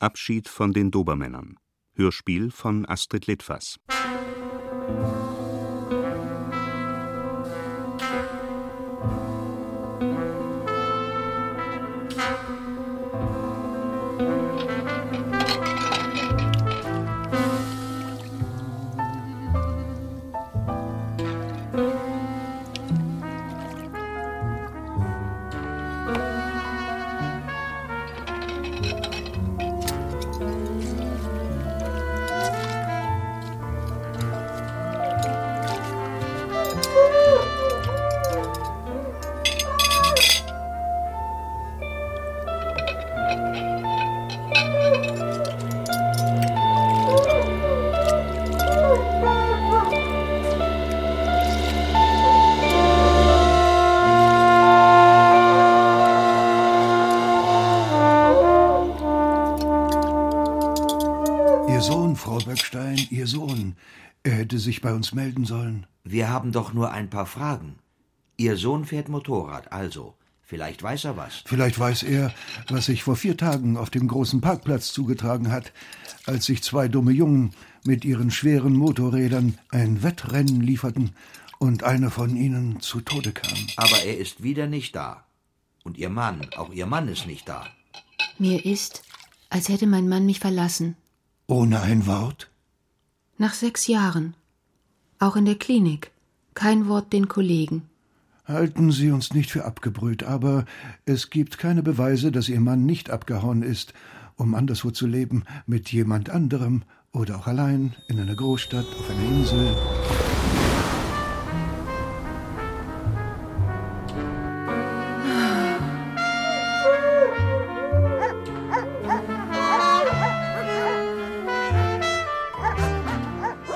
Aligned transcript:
Abschied 0.00 0.48
von 0.48 0.72
den 0.72 0.90
Dobermännern. 0.90 1.56
Hörspiel 1.94 2.50
von 2.52 2.86
Astrid 2.86 3.26
Litfaß. 3.26 3.80
Uns 64.98 65.14
melden 65.14 65.44
sollen. 65.44 65.86
Wir 66.02 66.28
haben 66.28 66.50
doch 66.50 66.72
nur 66.72 66.90
ein 66.90 67.08
paar 67.08 67.26
Fragen. 67.26 67.76
Ihr 68.36 68.56
Sohn 68.56 68.84
fährt 68.84 69.08
Motorrad, 69.08 69.70
also. 69.70 70.16
Vielleicht 70.42 70.82
weiß 70.82 71.04
er 71.04 71.16
was. 71.16 71.44
Vielleicht 71.44 71.78
weiß 71.78 72.02
er, 72.02 72.32
was 72.68 72.86
sich 72.86 73.04
vor 73.04 73.14
vier 73.14 73.36
Tagen 73.36 73.76
auf 73.76 73.90
dem 73.90 74.08
großen 74.08 74.40
Parkplatz 74.40 74.92
zugetragen 74.92 75.52
hat, 75.52 75.72
als 76.26 76.46
sich 76.46 76.62
zwei 76.62 76.88
dumme 76.88 77.12
Jungen 77.12 77.52
mit 77.84 78.04
ihren 78.04 78.30
schweren 78.30 78.74
Motorrädern 78.74 79.58
ein 79.68 80.02
Wettrennen 80.02 80.62
lieferten 80.62 81.10
und 81.58 81.84
einer 81.84 82.10
von 82.10 82.34
ihnen 82.34 82.80
zu 82.80 83.00
Tode 83.00 83.32
kam. 83.32 83.58
Aber 83.76 84.02
er 84.04 84.18
ist 84.18 84.42
wieder 84.42 84.66
nicht 84.66 84.96
da. 84.96 85.24
Und 85.84 85.96
Ihr 85.96 86.10
Mann, 86.10 86.40
auch 86.56 86.72
Ihr 86.72 86.86
Mann 86.86 87.06
ist 87.08 87.26
nicht 87.26 87.48
da. 87.48 87.66
Mir 88.38 88.64
ist, 88.64 89.02
als 89.48 89.68
hätte 89.68 89.86
mein 89.86 90.08
Mann 90.08 90.26
mich 90.26 90.40
verlassen. 90.40 90.96
Ohne 91.46 91.82
ein 91.82 92.06
Wort? 92.06 92.50
Nach 93.36 93.54
sechs 93.54 93.86
Jahren. 93.86 94.34
Auch 95.18 95.36
in 95.36 95.44
der 95.44 95.56
Klinik. 95.56 96.12
Kein 96.54 96.88
Wort 96.88 97.12
den 97.12 97.28
Kollegen. 97.28 97.82
Halten 98.44 98.92
Sie 98.92 99.10
uns 99.10 99.34
nicht 99.34 99.50
für 99.50 99.64
abgebrüht, 99.64 100.22
aber 100.22 100.64
es 101.04 101.28
gibt 101.28 101.58
keine 101.58 101.82
Beweise, 101.82 102.32
dass 102.32 102.48
Ihr 102.48 102.60
Mann 102.60 102.86
nicht 102.86 103.10
abgehauen 103.10 103.62
ist, 103.62 103.92
um 104.36 104.54
anderswo 104.54 104.90
zu 104.90 105.06
leben, 105.06 105.44
mit 105.66 105.92
jemand 105.92 106.30
anderem 106.30 106.82
oder 107.12 107.36
auch 107.36 107.46
allein 107.46 107.94
in 108.08 108.20
einer 108.20 108.34
Großstadt, 108.34 108.86
auf 108.86 109.10
einer 109.10 109.28
Insel. 109.28 109.76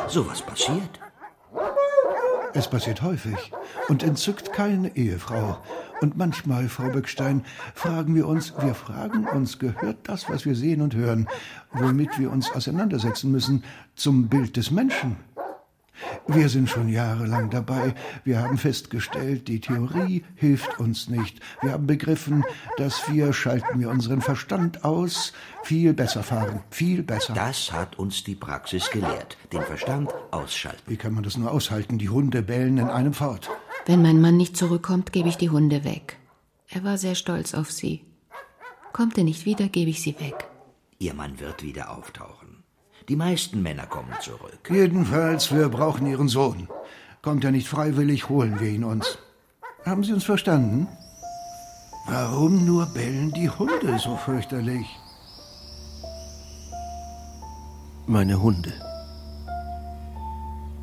Sowas 0.08 0.42
passiert. 0.42 1.01
Es 2.54 2.68
passiert 2.68 3.00
häufig 3.00 3.50
und 3.88 4.02
entzückt 4.02 4.52
keine 4.52 4.94
Ehefrau. 4.94 5.58
Und 6.02 6.16
manchmal, 6.16 6.68
Frau 6.68 6.90
Böckstein, 6.90 7.44
fragen 7.74 8.14
wir 8.14 8.26
uns, 8.26 8.52
wir 8.60 8.74
fragen 8.74 9.26
uns, 9.26 9.58
gehört 9.58 9.96
das, 10.02 10.28
was 10.28 10.44
wir 10.44 10.54
sehen 10.54 10.82
und 10.82 10.94
hören, 10.94 11.28
womit 11.72 12.18
wir 12.18 12.30
uns 12.30 12.52
auseinandersetzen 12.52 13.30
müssen, 13.30 13.64
zum 13.94 14.28
Bild 14.28 14.56
des 14.56 14.70
Menschen? 14.70 15.16
Wir 16.26 16.48
sind 16.48 16.68
schon 16.68 16.88
jahrelang 16.88 17.50
dabei. 17.50 17.94
Wir 18.24 18.40
haben 18.40 18.58
festgestellt, 18.58 19.48
die 19.48 19.60
Theorie 19.60 20.24
hilft 20.34 20.78
uns 20.78 21.08
nicht. 21.08 21.40
Wir 21.60 21.72
haben 21.72 21.86
begriffen, 21.86 22.44
dass 22.76 23.10
wir, 23.10 23.32
schalten 23.32 23.80
wir 23.80 23.90
unseren 23.90 24.20
Verstand 24.20 24.84
aus, 24.84 25.32
viel 25.64 25.94
besser 25.94 26.22
fahren. 26.22 26.62
Viel 26.70 27.02
besser. 27.02 27.34
Das 27.34 27.72
hat 27.72 27.98
uns 27.98 28.24
die 28.24 28.34
Praxis 28.34 28.90
gelehrt. 28.90 29.36
Den 29.52 29.62
Verstand 29.62 30.10
ausschalten. 30.30 30.82
Wie 30.86 30.96
kann 30.96 31.14
man 31.14 31.22
das 31.22 31.36
nur 31.36 31.50
aushalten? 31.50 31.98
Die 31.98 32.08
Hunde 32.08 32.42
bellen 32.42 32.78
in 32.78 32.88
einem 32.88 33.14
fort. 33.14 33.50
Wenn 33.86 34.02
mein 34.02 34.20
Mann 34.20 34.36
nicht 34.36 34.56
zurückkommt, 34.56 35.12
gebe 35.12 35.28
ich 35.28 35.36
die 35.36 35.50
Hunde 35.50 35.84
weg. 35.84 36.18
Er 36.68 36.84
war 36.84 36.98
sehr 36.98 37.14
stolz 37.14 37.54
auf 37.54 37.70
sie. 37.70 38.04
Kommt 38.92 39.18
er 39.18 39.24
nicht 39.24 39.44
wieder, 39.44 39.68
gebe 39.68 39.90
ich 39.90 40.02
sie 40.02 40.18
weg. 40.20 40.48
Ihr 40.98 41.14
Mann 41.14 41.40
wird 41.40 41.62
wieder 41.62 41.90
auftauchen. 41.90 42.41
Die 43.08 43.16
meisten 43.16 43.62
Männer 43.62 43.86
kommen 43.86 44.14
zurück. 44.20 44.70
Jedenfalls, 44.70 45.52
wir 45.52 45.68
brauchen 45.68 46.06
Ihren 46.06 46.28
Sohn. 46.28 46.68
Kommt 47.20 47.44
er 47.44 47.50
nicht 47.50 47.68
freiwillig, 47.68 48.28
holen 48.28 48.60
wir 48.60 48.68
ihn 48.68 48.84
uns. 48.84 49.18
Haben 49.84 50.04
Sie 50.04 50.12
uns 50.12 50.24
verstanden? 50.24 50.86
Warum 52.06 52.64
nur 52.64 52.86
bellen 52.86 53.32
die 53.32 53.50
Hunde 53.50 53.98
so 53.98 54.16
fürchterlich? 54.16 54.86
Meine 58.06 58.40
Hunde. 58.42 58.72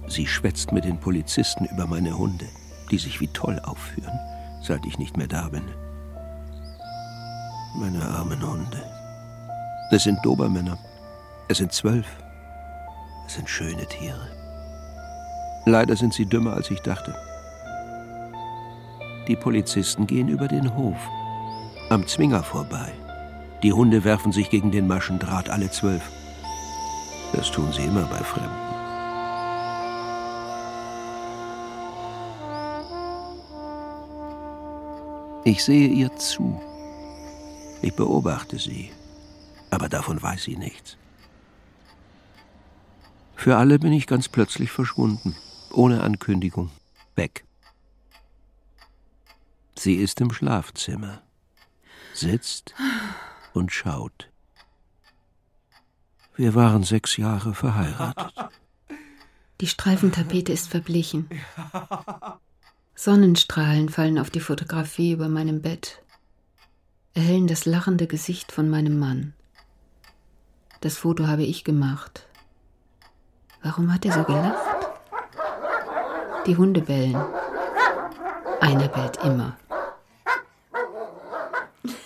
Sie 0.07 0.25
schwätzt 0.25 0.71
mit 0.71 0.85
den 0.85 0.99
Polizisten 0.99 1.65
über 1.65 1.85
meine 1.85 2.17
Hunde, 2.17 2.47
die 2.89 2.97
sich 2.97 3.19
wie 3.19 3.27
toll 3.27 3.59
aufführen, 3.59 4.19
seit 4.61 4.85
ich 4.85 4.97
nicht 4.97 5.17
mehr 5.17 5.27
da 5.27 5.49
bin. 5.49 5.63
Meine 7.75 8.03
armen 8.03 8.41
Hunde. 8.41 8.83
Es 9.91 10.03
sind 10.03 10.19
Dobermänner. 10.23 10.77
Es 11.51 11.57
sind 11.57 11.73
zwölf. 11.73 12.05
Es 13.25 13.33
sind 13.33 13.49
schöne 13.49 13.83
Tiere. 13.87 14.29
Leider 15.65 15.95
sind 15.95 16.13
sie 16.13 16.27
dümmer, 16.27 16.53
als 16.53 16.69
ich 16.69 16.79
dachte. 16.81 17.15
Die 19.27 19.35
Polizisten 19.35 20.05
gehen 20.05 20.29
über 20.29 20.47
den 20.47 20.75
Hof, 20.75 20.97
am 21.89 22.05
Zwinger 22.07 22.43
vorbei. 22.43 22.91
Die 23.63 23.73
Hunde 23.73 24.03
werfen 24.03 24.31
sich 24.31 24.51
gegen 24.51 24.69
den 24.69 24.85
Maschendraht, 24.85 25.49
alle 25.49 25.71
zwölf. 25.71 26.03
Das 27.33 27.49
tun 27.49 27.73
sie 27.73 27.85
immer 27.85 28.03
bei 28.03 28.23
Fremden. 28.23 28.69
Ich 35.45 35.63
sehe 35.63 35.87
ihr 35.87 36.15
zu. 36.15 36.61
Ich 37.81 37.95
beobachte 37.95 38.59
sie, 38.59 38.91
aber 39.71 39.89
davon 39.89 40.21
weiß 40.21 40.43
sie 40.43 40.55
nichts. 40.55 40.95
Für 43.39 43.55
alle 43.55 43.79
bin 43.79 43.93
ich 43.93 44.05
ganz 44.05 44.27
plötzlich 44.27 44.69
verschwunden, 44.69 45.33
ohne 45.71 46.03
Ankündigung, 46.03 46.71
weg. 47.15 47.45
Sie 49.77 49.95
ist 49.95 50.19
im 50.19 50.33
Schlafzimmer, 50.33 51.21
sitzt 52.13 52.73
und 53.53 53.71
schaut. 53.71 54.29
Wir 56.35 56.53
waren 56.53 56.83
sechs 56.83 57.15
Jahre 57.15 57.55
verheiratet. 57.55 58.33
Die 59.61 59.67
Streifentapete 59.67 60.51
ist 60.51 60.67
verblichen. 60.67 61.29
Sonnenstrahlen 62.93 63.87
fallen 63.87 64.19
auf 64.19 64.29
die 64.29 64.41
Fotografie 64.41 65.13
über 65.13 65.29
meinem 65.29 65.61
Bett, 65.61 66.03
erhellen 67.13 67.47
das 67.47 67.63
lachende 67.63 68.05
Gesicht 68.05 68.51
von 68.51 68.69
meinem 68.69 68.99
Mann. 68.99 69.33
Das 70.81 70.97
Foto 70.97 71.25
habe 71.25 71.43
ich 71.43 71.63
gemacht. 71.63 72.25
Warum 73.61 73.93
hat 73.93 74.05
er 74.05 74.13
so 74.13 74.23
gelacht? 74.23 74.65
Die 76.45 76.55
Hunde 76.55 76.81
bellen. 76.81 77.21
Einer 78.61 78.87
bellt 78.87 79.17
immer. 79.17 79.57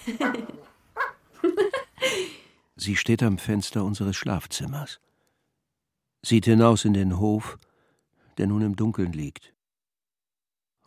Sie 2.75 2.95
steht 2.95 3.21
am 3.23 3.38
Fenster 3.38 3.83
unseres 3.83 4.15
Schlafzimmers, 4.17 5.00
sieht 6.21 6.45
hinaus 6.45 6.85
in 6.85 6.94
den 6.94 7.19
Hof, 7.19 7.57
der 8.38 8.47
nun 8.47 8.61
im 8.61 8.75
Dunkeln 8.75 9.13
liegt. 9.13 9.53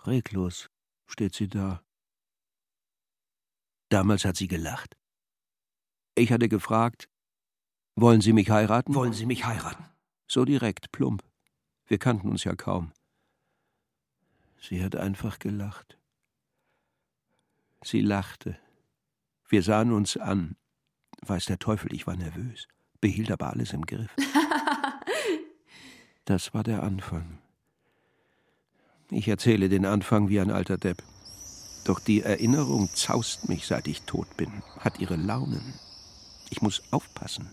Reglos 0.04 0.68
steht 1.06 1.34
sie 1.34 1.48
da. 1.48 1.82
Damals 3.88 4.24
hat 4.24 4.36
sie 4.36 4.48
gelacht. 4.48 4.96
Ich 6.14 6.32
hatte 6.32 6.48
gefragt, 6.48 7.08
wollen 7.94 8.20
Sie 8.20 8.32
mich 8.32 8.50
heiraten? 8.50 8.94
Wollen 8.94 9.12
Sie 9.12 9.26
mich 9.26 9.44
heiraten? 9.46 9.84
So 10.26 10.44
direkt, 10.44 10.92
plump. 10.92 11.22
Wir 11.86 11.98
kannten 11.98 12.28
uns 12.28 12.44
ja 12.44 12.54
kaum. 12.54 12.92
Sie 14.60 14.82
hat 14.82 14.96
einfach 14.96 15.38
gelacht. 15.38 15.98
Sie 17.84 18.00
lachte. 18.00 18.58
Wir 19.48 19.62
sahen 19.62 19.92
uns 19.92 20.16
an. 20.16 20.56
Weiß 21.22 21.46
der 21.46 21.58
Teufel, 21.58 21.94
ich 21.94 22.06
war 22.06 22.16
nervös, 22.16 22.66
behielt 23.00 23.30
aber 23.30 23.50
alles 23.50 23.72
im 23.72 23.86
Griff. 23.86 24.10
das 26.24 26.52
war 26.52 26.64
der 26.64 26.82
Anfang. 26.82 27.38
Ich 29.10 29.28
erzähle 29.28 29.68
den 29.68 29.86
Anfang 29.86 30.28
wie 30.28 30.40
ein 30.40 30.50
alter 30.50 30.78
Depp. 30.78 31.02
Doch 31.84 32.00
die 32.00 32.22
Erinnerung 32.22 32.90
zaust 32.92 33.48
mich, 33.48 33.66
seit 33.66 33.86
ich 33.86 34.02
tot 34.02 34.36
bin, 34.36 34.50
hat 34.80 34.98
ihre 34.98 35.14
Launen. 35.14 35.74
Ich 36.50 36.60
muss 36.60 36.82
aufpassen. 36.90 37.48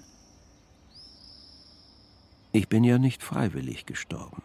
Ich 2.55 2.69
bin 2.69 2.83
ja 2.83 2.99
nicht 2.99 3.23
freiwillig 3.23 3.87
gestorben. 3.87 4.43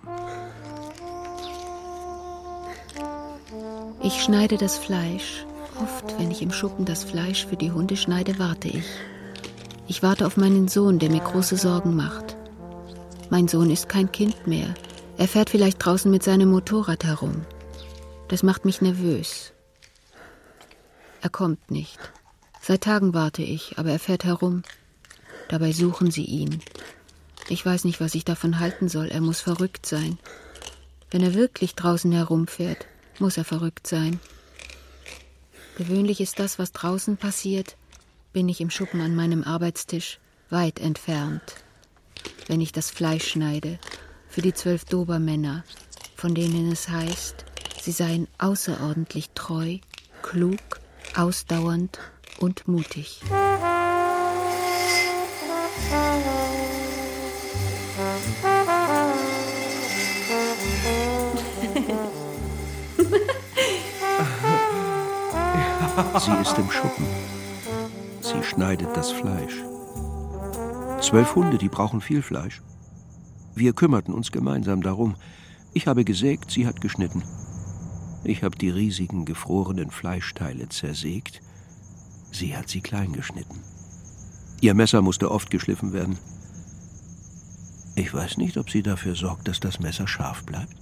Ich 4.02 4.22
schneide 4.22 4.56
das 4.56 4.78
Fleisch. 4.78 5.44
Oft, 5.78 6.18
wenn 6.18 6.30
ich 6.30 6.40
im 6.40 6.50
Schuppen 6.50 6.86
das 6.86 7.04
Fleisch 7.04 7.46
für 7.46 7.56
die 7.56 7.70
Hunde 7.70 7.98
schneide, 7.98 8.38
warte 8.38 8.68
ich. 8.68 8.86
Ich 9.88 10.02
warte 10.02 10.26
auf 10.26 10.38
meinen 10.38 10.68
Sohn, 10.68 10.98
der 10.98 11.10
mir 11.10 11.20
große 11.20 11.58
Sorgen 11.58 11.94
macht. 11.94 12.34
Mein 13.28 13.46
Sohn 13.46 13.70
ist 13.70 13.90
kein 13.90 14.10
Kind 14.10 14.46
mehr. 14.46 14.74
Er 15.18 15.28
fährt 15.28 15.50
vielleicht 15.50 15.84
draußen 15.84 16.10
mit 16.10 16.22
seinem 16.22 16.50
Motorrad 16.50 17.04
herum. 17.04 17.44
Das 18.28 18.42
macht 18.42 18.64
mich 18.64 18.80
nervös. 18.80 19.52
Er 21.20 21.28
kommt 21.28 21.70
nicht. 21.70 21.98
Seit 22.62 22.84
Tagen 22.84 23.12
warte 23.12 23.42
ich, 23.42 23.78
aber 23.78 23.90
er 23.90 23.98
fährt 23.98 24.24
herum. 24.24 24.62
Dabei 25.50 25.72
suchen 25.72 26.10
sie 26.10 26.24
ihn. 26.24 26.62
Ich 27.48 27.64
weiß 27.64 27.84
nicht, 27.84 28.00
was 28.00 28.14
ich 28.14 28.24
davon 28.24 28.58
halten 28.58 28.88
soll. 28.88 29.08
Er 29.08 29.20
muss 29.20 29.40
verrückt 29.40 29.86
sein. 29.86 30.18
Wenn 31.10 31.22
er 31.22 31.34
wirklich 31.34 31.74
draußen 31.74 32.12
herumfährt, 32.12 32.86
muss 33.18 33.38
er 33.38 33.44
verrückt 33.44 33.86
sein. 33.86 34.20
Gewöhnlich 35.78 36.20
ist 36.20 36.38
das, 36.38 36.58
was 36.58 36.72
draußen 36.72 37.16
passiert, 37.16 37.76
bin 38.32 38.48
ich 38.48 38.60
im 38.60 38.70
Schuppen 38.70 39.00
an 39.00 39.14
meinem 39.14 39.44
Arbeitstisch, 39.44 40.18
weit 40.50 40.78
entfernt. 40.78 41.42
Wenn 42.46 42.60
ich 42.60 42.72
das 42.72 42.90
Fleisch 42.90 43.28
schneide, 43.28 43.78
für 44.28 44.42
die 44.42 44.52
zwölf 44.52 44.84
Dobermänner, 44.84 45.64
von 46.16 46.34
denen 46.34 46.70
es 46.70 46.88
heißt, 46.88 47.44
sie 47.80 47.92
seien 47.92 48.28
außerordentlich 48.38 49.30
treu, 49.34 49.78
klug, 50.22 50.58
ausdauernd 51.14 51.98
und 52.38 52.68
mutig. 52.68 53.20
Sie 65.98 66.30
ist 66.40 66.56
im 66.56 66.70
Schuppen. 66.70 67.04
Sie 68.20 68.44
schneidet 68.44 68.96
das 68.96 69.10
Fleisch. 69.10 69.64
Zwölf 71.00 71.34
Hunde, 71.34 71.58
die 71.58 71.68
brauchen 71.68 72.00
viel 72.00 72.22
Fleisch. 72.22 72.62
Wir 73.56 73.72
kümmerten 73.72 74.14
uns 74.14 74.30
gemeinsam 74.30 74.80
darum. 74.80 75.16
Ich 75.74 75.88
habe 75.88 76.04
gesägt, 76.04 76.52
sie 76.52 76.68
hat 76.68 76.80
geschnitten. 76.80 77.24
Ich 78.22 78.44
habe 78.44 78.56
die 78.56 78.70
riesigen 78.70 79.24
gefrorenen 79.24 79.90
Fleischteile 79.90 80.68
zersägt. 80.68 81.40
Sie 82.30 82.56
hat 82.56 82.68
sie 82.68 82.80
klein 82.80 83.12
geschnitten. 83.12 83.58
Ihr 84.60 84.74
Messer 84.74 85.02
musste 85.02 85.32
oft 85.32 85.50
geschliffen 85.50 85.92
werden. 85.92 86.16
Ich 87.96 88.14
weiß 88.14 88.36
nicht, 88.36 88.56
ob 88.56 88.70
sie 88.70 88.84
dafür 88.84 89.16
sorgt, 89.16 89.48
dass 89.48 89.58
das 89.58 89.80
Messer 89.80 90.06
scharf 90.06 90.44
bleibt. 90.44 90.76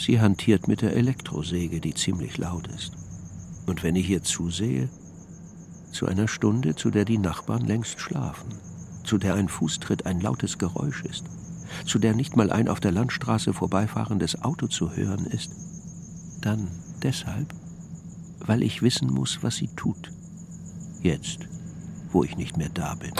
Sie 0.00 0.18
hantiert 0.18 0.66
mit 0.66 0.80
der 0.80 0.96
Elektrosäge, 0.96 1.78
die 1.78 1.92
ziemlich 1.92 2.38
laut 2.38 2.68
ist. 2.68 2.92
Und 3.66 3.82
wenn 3.82 3.96
ich 3.96 4.08
ihr 4.08 4.22
zusehe, 4.22 4.88
zu 5.92 6.06
einer 6.06 6.26
Stunde, 6.26 6.74
zu 6.74 6.90
der 6.90 7.04
die 7.04 7.18
Nachbarn 7.18 7.66
längst 7.66 8.00
schlafen, 8.00 8.48
zu 9.04 9.18
der 9.18 9.34
ein 9.34 9.48
Fußtritt 9.48 10.06
ein 10.06 10.18
lautes 10.18 10.56
Geräusch 10.56 11.04
ist, 11.04 11.24
zu 11.84 11.98
der 11.98 12.14
nicht 12.14 12.34
mal 12.34 12.50
ein 12.50 12.68
auf 12.68 12.80
der 12.80 12.92
Landstraße 12.92 13.52
vorbeifahrendes 13.52 14.40
Auto 14.40 14.68
zu 14.68 14.96
hören 14.96 15.26
ist, 15.26 15.50
dann 16.40 16.68
deshalb, 17.02 17.52
weil 18.38 18.62
ich 18.62 18.80
wissen 18.80 19.12
muss, 19.12 19.42
was 19.42 19.56
sie 19.56 19.68
tut. 19.76 20.10
Jetzt, 21.02 21.40
wo 22.10 22.24
ich 22.24 22.38
nicht 22.38 22.56
mehr 22.56 22.70
da 22.70 22.94
bin. 22.94 23.12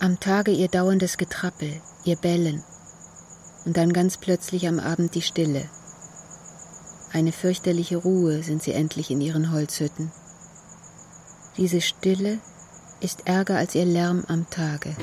Am 0.00 0.18
Tage 0.18 0.50
ihr 0.50 0.68
dauerndes 0.68 1.18
Getrappel, 1.18 1.80
ihr 2.04 2.16
Bellen, 2.16 2.64
und 3.68 3.76
dann 3.76 3.92
ganz 3.92 4.16
plötzlich 4.16 4.66
am 4.66 4.80
Abend 4.80 5.14
die 5.14 5.20
Stille. 5.20 5.68
Eine 7.12 7.32
fürchterliche 7.32 7.98
Ruhe 7.98 8.42
sind 8.42 8.62
sie 8.62 8.72
endlich 8.72 9.10
in 9.10 9.20
ihren 9.20 9.52
Holzhütten. 9.52 10.10
Diese 11.58 11.82
Stille 11.82 12.38
ist 13.00 13.26
ärger 13.26 13.58
als 13.58 13.74
ihr 13.74 13.84
Lärm 13.84 14.24
am 14.26 14.48
Tage. 14.48 14.96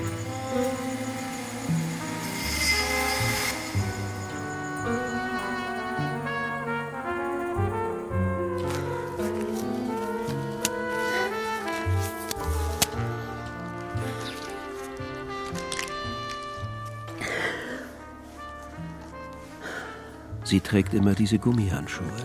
Sie 20.46 20.62
trägt 20.62 20.94
immer 20.94 21.16
diese 21.16 21.40
Gummihandschuhe, 21.40 22.24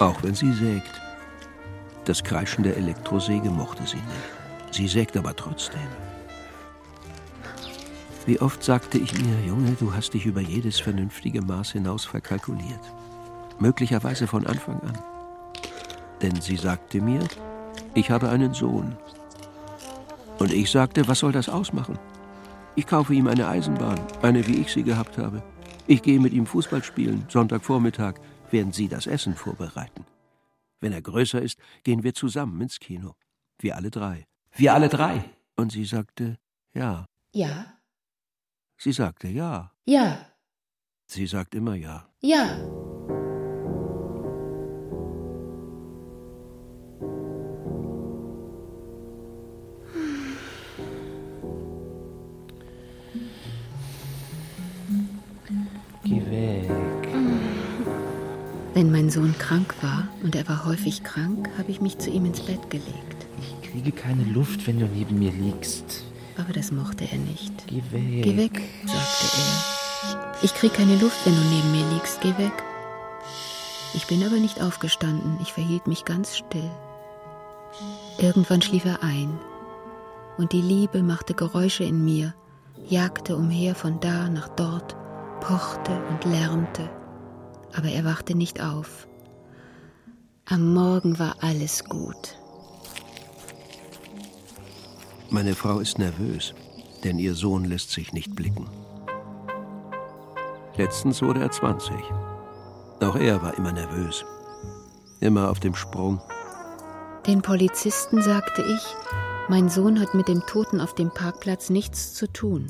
auch 0.00 0.22
wenn 0.24 0.34
sie 0.34 0.52
sägt. 0.52 1.00
Das 2.04 2.22
Kreischen 2.22 2.64
der 2.64 2.76
Elektrosäge 2.76 3.50
mochte 3.50 3.86
sie 3.86 3.96
nicht. 3.96 4.72
Sie 4.72 4.88
sägt 4.88 5.16
aber 5.16 5.34
trotzdem. 5.34 5.88
Wie 8.26 8.40
oft 8.40 8.64
sagte 8.64 8.98
ich 8.98 9.16
mir, 9.16 9.40
Junge, 9.46 9.76
du 9.78 9.94
hast 9.94 10.14
dich 10.14 10.26
über 10.26 10.40
jedes 10.40 10.80
vernünftige 10.80 11.40
Maß 11.40 11.72
hinaus 11.72 12.04
verkalkuliert. 12.04 12.80
Möglicherweise 13.60 14.26
von 14.26 14.44
Anfang 14.44 14.80
an. 14.80 14.98
Denn 16.20 16.40
sie 16.40 16.56
sagte 16.56 17.00
mir, 17.00 17.20
ich 17.94 18.10
habe 18.10 18.28
einen 18.28 18.54
Sohn. 18.54 18.96
Und 20.40 20.52
ich 20.52 20.68
sagte, 20.68 21.06
was 21.06 21.20
soll 21.20 21.30
das 21.30 21.48
ausmachen? 21.48 21.96
Ich 22.74 22.88
kaufe 22.88 23.14
ihm 23.14 23.28
eine 23.28 23.46
Eisenbahn, 23.46 24.00
eine 24.22 24.44
wie 24.48 24.56
ich 24.56 24.72
sie 24.72 24.82
gehabt 24.82 25.16
habe. 25.16 25.42
Ich 25.86 26.02
gehe 26.02 26.18
mit 26.20 26.32
ihm 26.32 26.46
Fußball 26.46 26.82
spielen, 26.82 27.26
Sonntagvormittag, 27.28 28.14
während 28.50 28.74
Sie 28.74 28.88
das 28.88 29.06
Essen 29.06 29.34
vorbereiten. 29.34 30.04
Wenn 30.80 30.92
er 30.92 31.02
größer 31.02 31.40
ist, 31.40 31.58
gehen 31.84 32.02
wir 32.02 32.14
zusammen 32.14 32.60
ins 32.60 32.78
Kino. 32.78 33.14
Wir 33.58 33.76
alle 33.76 33.90
drei. 33.90 34.26
Wir 34.54 34.74
alle 34.74 34.88
drei. 34.88 35.24
Und 35.56 35.72
sie 35.72 35.84
sagte 35.84 36.38
ja. 36.74 37.06
Ja. 37.32 37.78
Sie 38.76 38.92
sagte 38.92 39.28
ja. 39.28 39.72
Ja. 39.84 40.26
Sie 41.06 41.26
sagt 41.26 41.54
immer 41.54 41.74
ja. 41.74 42.08
Ja. 42.20 42.58
Sohn 59.16 59.34
krank 59.38 59.74
war, 59.80 60.08
und 60.22 60.36
er 60.36 60.46
war 60.46 60.66
häufig 60.66 61.02
krank, 61.02 61.48
habe 61.56 61.70
ich 61.70 61.80
mich 61.80 61.96
zu 61.96 62.10
ihm 62.10 62.26
ins 62.26 62.42
Bett 62.42 62.68
gelegt. 62.68 63.26
Ich 63.40 63.70
kriege 63.70 63.90
keine 63.90 64.24
Luft, 64.24 64.66
wenn 64.66 64.78
du 64.78 64.84
neben 64.84 65.18
mir 65.18 65.32
liegst. 65.32 66.04
Aber 66.36 66.52
das 66.52 66.70
mochte 66.70 67.08
er 67.10 67.16
nicht. 67.16 67.66
Geh 67.66 67.82
weg. 67.92 68.22
Geh 68.22 68.36
weg, 68.36 68.62
sagte 68.84 69.26
er. 69.38 70.34
Ich 70.42 70.52
krieg 70.52 70.74
keine 70.74 70.96
Luft, 70.96 71.16
wenn 71.24 71.34
du 71.34 71.40
neben 71.48 71.72
mir 71.72 71.94
liegst. 71.94 72.20
Geh 72.20 72.36
weg. 72.36 72.52
Ich 73.94 74.06
bin 74.06 74.22
aber 74.22 74.36
nicht 74.36 74.60
aufgestanden. 74.60 75.38
Ich 75.40 75.54
verhielt 75.54 75.86
mich 75.86 76.04
ganz 76.04 76.36
still. 76.36 76.70
Irgendwann 78.18 78.60
schlief 78.60 78.84
er 78.84 79.02
ein. 79.02 79.38
Und 80.36 80.52
die 80.52 80.60
Liebe 80.60 81.02
machte 81.02 81.32
Geräusche 81.32 81.84
in 81.84 82.04
mir, 82.04 82.34
jagte 82.86 83.34
umher 83.34 83.74
von 83.74 83.98
da 83.98 84.28
nach 84.28 84.48
dort, 84.48 84.94
pochte 85.40 85.98
und 86.10 86.30
lärmte 86.30 86.90
aber 87.76 87.88
er 87.88 88.04
wachte 88.04 88.34
nicht 88.34 88.62
auf. 88.62 89.05
Am 90.48 90.74
Morgen 90.74 91.18
war 91.18 91.34
alles 91.40 91.84
gut. 91.84 92.38
Meine 95.28 95.56
Frau 95.56 95.80
ist 95.80 95.98
nervös, 95.98 96.54
denn 97.02 97.18
ihr 97.18 97.34
Sohn 97.34 97.64
lässt 97.64 97.90
sich 97.90 98.12
nicht 98.12 98.36
blicken. 98.36 98.68
Letztens 100.76 101.20
wurde 101.20 101.40
er 101.40 101.50
20. 101.50 101.96
Auch 103.00 103.16
er 103.16 103.42
war 103.42 103.58
immer 103.58 103.72
nervös, 103.72 104.24
immer 105.18 105.50
auf 105.50 105.58
dem 105.58 105.74
Sprung. 105.74 106.20
Den 107.26 107.42
Polizisten 107.42 108.22
sagte 108.22 108.62
ich, 108.62 108.86
mein 109.48 109.68
Sohn 109.68 109.98
hat 109.98 110.14
mit 110.14 110.28
dem 110.28 110.46
Toten 110.46 110.80
auf 110.80 110.94
dem 110.94 111.10
Parkplatz 111.10 111.70
nichts 111.70 112.14
zu 112.14 112.32
tun. 112.32 112.68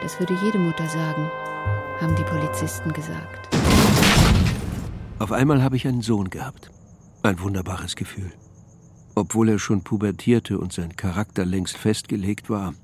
Das 0.00 0.18
würde 0.18 0.34
jede 0.42 0.58
Mutter 0.58 0.88
sagen, 0.88 1.30
haben 2.00 2.16
die 2.16 2.24
Polizisten 2.24 2.90
gesagt. 2.94 3.45
Auf 5.18 5.32
einmal 5.32 5.62
habe 5.62 5.76
ich 5.76 5.86
einen 5.86 6.02
Sohn 6.02 6.28
gehabt. 6.28 6.70
Ein 7.22 7.40
wunderbares 7.40 7.96
Gefühl. 7.96 8.32
Obwohl 9.14 9.48
er 9.48 9.58
schon 9.58 9.82
pubertierte 9.82 10.58
und 10.58 10.74
sein 10.74 10.94
Charakter 10.94 11.46
längst 11.46 11.78
festgelegt 11.78 12.50
war, 12.50 12.74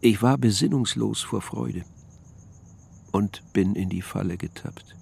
ich 0.00 0.22
war 0.22 0.38
besinnungslos 0.38 1.22
vor 1.22 1.40
Freude 1.40 1.84
und 3.12 3.44
bin 3.52 3.76
in 3.76 3.88
die 3.88 4.02
Falle 4.02 4.36
getappt. 4.36 4.96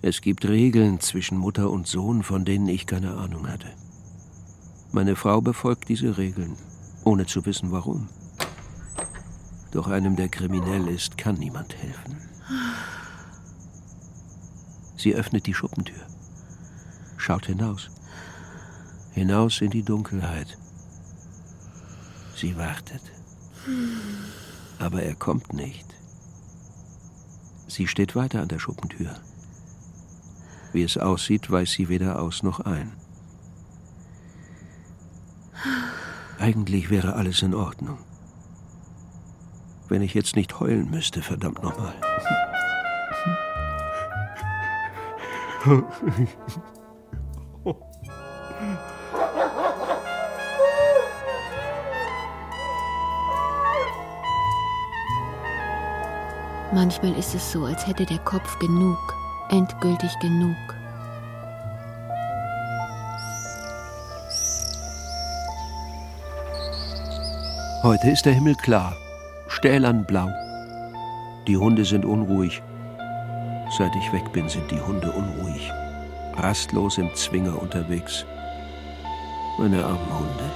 Es 0.00 0.22
gibt 0.22 0.48
Regeln 0.48 1.00
zwischen 1.00 1.36
Mutter 1.36 1.70
und 1.70 1.86
Sohn, 1.86 2.22
von 2.22 2.46
denen 2.46 2.68
ich 2.68 2.86
keine 2.86 3.14
Ahnung 3.14 3.46
hatte. 3.46 3.68
Meine 4.92 5.14
Frau 5.14 5.42
befolgt 5.42 5.90
diese 5.90 6.16
Regeln, 6.16 6.56
ohne 7.04 7.26
zu 7.26 7.44
wissen 7.44 7.70
warum. 7.70 8.08
Doch 9.72 9.88
einem, 9.88 10.16
der 10.16 10.30
kriminell 10.30 10.88
ist, 10.88 11.18
kann 11.18 11.36
niemand 11.36 11.76
helfen. 11.76 12.31
Sie 14.96 15.14
öffnet 15.14 15.46
die 15.46 15.54
Schuppentür, 15.54 16.06
schaut 17.16 17.46
hinaus, 17.46 17.90
hinaus 19.12 19.60
in 19.60 19.70
die 19.70 19.82
Dunkelheit. 19.82 20.58
Sie 22.36 22.56
wartet. 22.56 23.02
Aber 24.78 25.02
er 25.02 25.14
kommt 25.14 25.52
nicht. 25.52 25.86
Sie 27.68 27.86
steht 27.86 28.14
weiter 28.16 28.42
an 28.42 28.48
der 28.48 28.58
Schuppentür. 28.58 29.14
Wie 30.72 30.82
es 30.82 30.98
aussieht, 30.98 31.50
weiß 31.50 31.70
sie 31.70 31.88
weder 31.88 32.20
aus 32.20 32.42
noch 32.42 32.60
ein. 32.60 32.92
Eigentlich 36.38 36.90
wäre 36.90 37.14
alles 37.14 37.42
in 37.42 37.54
Ordnung. 37.54 37.98
Wenn 39.88 40.02
ich 40.02 40.14
jetzt 40.14 40.34
nicht 40.34 40.58
heulen 40.58 40.90
müsste, 40.90 41.22
verdammt 41.22 41.62
nochmal. 41.62 41.94
Manchmal 56.72 57.16
ist 57.16 57.34
es 57.36 57.52
so, 57.52 57.64
als 57.64 57.86
hätte 57.86 58.04
der 58.04 58.18
Kopf 58.18 58.58
genug, 58.58 58.98
endgültig 59.50 60.10
genug. 60.18 60.56
Heute 67.84 68.10
ist 68.10 68.26
der 68.26 68.32
Himmel 68.32 68.56
klar, 68.56 68.96
stählernblau. 69.46 70.28
Die 71.46 71.56
Hunde 71.56 71.84
sind 71.84 72.04
unruhig. 72.04 72.62
Seit 73.76 73.96
ich 73.96 74.12
weg 74.12 74.30
bin, 74.32 74.48
sind 74.48 74.70
die 74.70 74.80
Hunde 74.80 75.10
unruhig. 75.10 75.72
Rastlos 76.34 76.98
im 76.98 77.14
Zwinger 77.14 77.60
unterwegs. 77.60 78.26
Meine 79.58 79.82
armen 79.84 80.18
Hunde. 80.18 80.50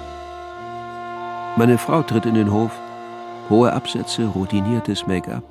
Meine 1.57 1.79
Frau 1.79 2.03
tritt 2.03 2.27
in 2.27 2.35
den 2.35 2.53
Hof. 2.53 2.73
Hohe 3.49 3.73
Absätze, 3.73 4.27
routiniertes 4.27 5.07
Make-up. 5.07 5.43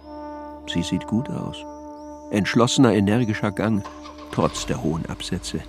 Sie 0.71 0.83
sieht 0.83 1.07
gut 1.07 1.29
aus. 1.29 1.57
Entschlossener, 2.29 2.93
energischer 2.93 3.51
Gang, 3.51 3.83
trotz 4.31 4.67
der 4.67 4.83
hohen 4.83 5.05
Absätze. 5.07 5.61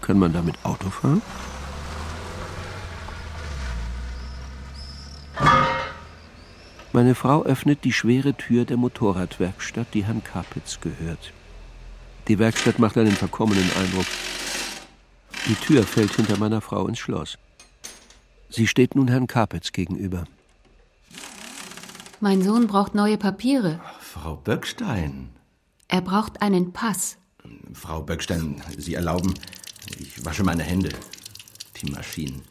Kann 0.00 0.18
man 0.18 0.32
damit 0.32 0.56
Auto 0.64 0.88
fahren? 0.88 1.20
Meine 6.94 7.16
Frau 7.16 7.42
öffnet 7.42 7.82
die 7.82 7.92
schwere 7.92 8.34
Tür 8.34 8.64
der 8.64 8.76
Motorradwerkstatt, 8.76 9.88
die 9.94 10.04
Herrn 10.04 10.22
Kapitz 10.22 10.78
gehört. 10.80 11.32
Die 12.28 12.38
Werkstatt 12.38 12.78
macht 12.78 12.96
einen 12.96 13.16
verkommenen 13.16 13.68
Eindruck. 13.76 14.06
Die 15.48 15.56
Tür 15.56 15.82
fällt 15.82 16.14
hinter 16.14 16.38
meiner 16.38 16.60
Frau 16.60 16.86
ins 16.86 17.00
Schloss. 17.00 17.36
Sie 18.48 18.68
steht 18.68 18.94
nun 18.94 19.08
Herrn 19.08 19.26
Kapitz 19.26 19.72
gegenüber. 19.72 20.22
Mein 22.20 22.42
Sohn 22.42 22.68
braucht 22.68 22.94
neue 22.94 23.18
Papiere. 23.18 23.80
Frau 23.98 24.36
Böckstein. 24.36 25.30
Er 25.88 26.00
braucht 26.00 26.42
einen 26.42 26.72
Pass. 26.72 27.18
Frau 27.72 28.02
Böckstein, 28.02 28.62
Sie 28.78 28.94
erlauben, 28.94 29.34
ich 29.98 30.24
wasche 30.24 30.44
meine 30.44 30.62
Hände. 30.62 30.90
Die 31.82 31.90
Maschinen. 31.90 32.42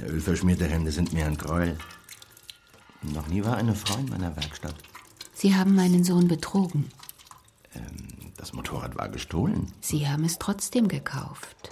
Ölverschmierte 0.00 0.66
Hände 0.66 0.92
sind 0.92 1.12
mir 1.12 1.26
ein 1.26 1.36
Gräuel. 1.36 1.76
Noch 3.02 3.28
nie 3.28 3.44
war 3.44 3.56
eine 3.56 3.74
Frau 3.74 3.98
in 3.98 4.08
meiner 4.08 4.36
Werkstatt. 4.36 4.74
Sie 5.34 5.54
haben 5.54 5.74
meinen 5.74 6.04
Sohn 6.04 6.28
betrogen. 6.28 6.88
Ähm, 7.74 8.32
das 8.36 8.52
Motorrad 8.52 8.96
war 8.96 9.08
gestohlen. 9.08 9.66
Sie 9.80 10.08
haben 10.08 10.24
es 10.24 10.38
trotzdem 10.38 10.88
gekauft. 10.88 11.70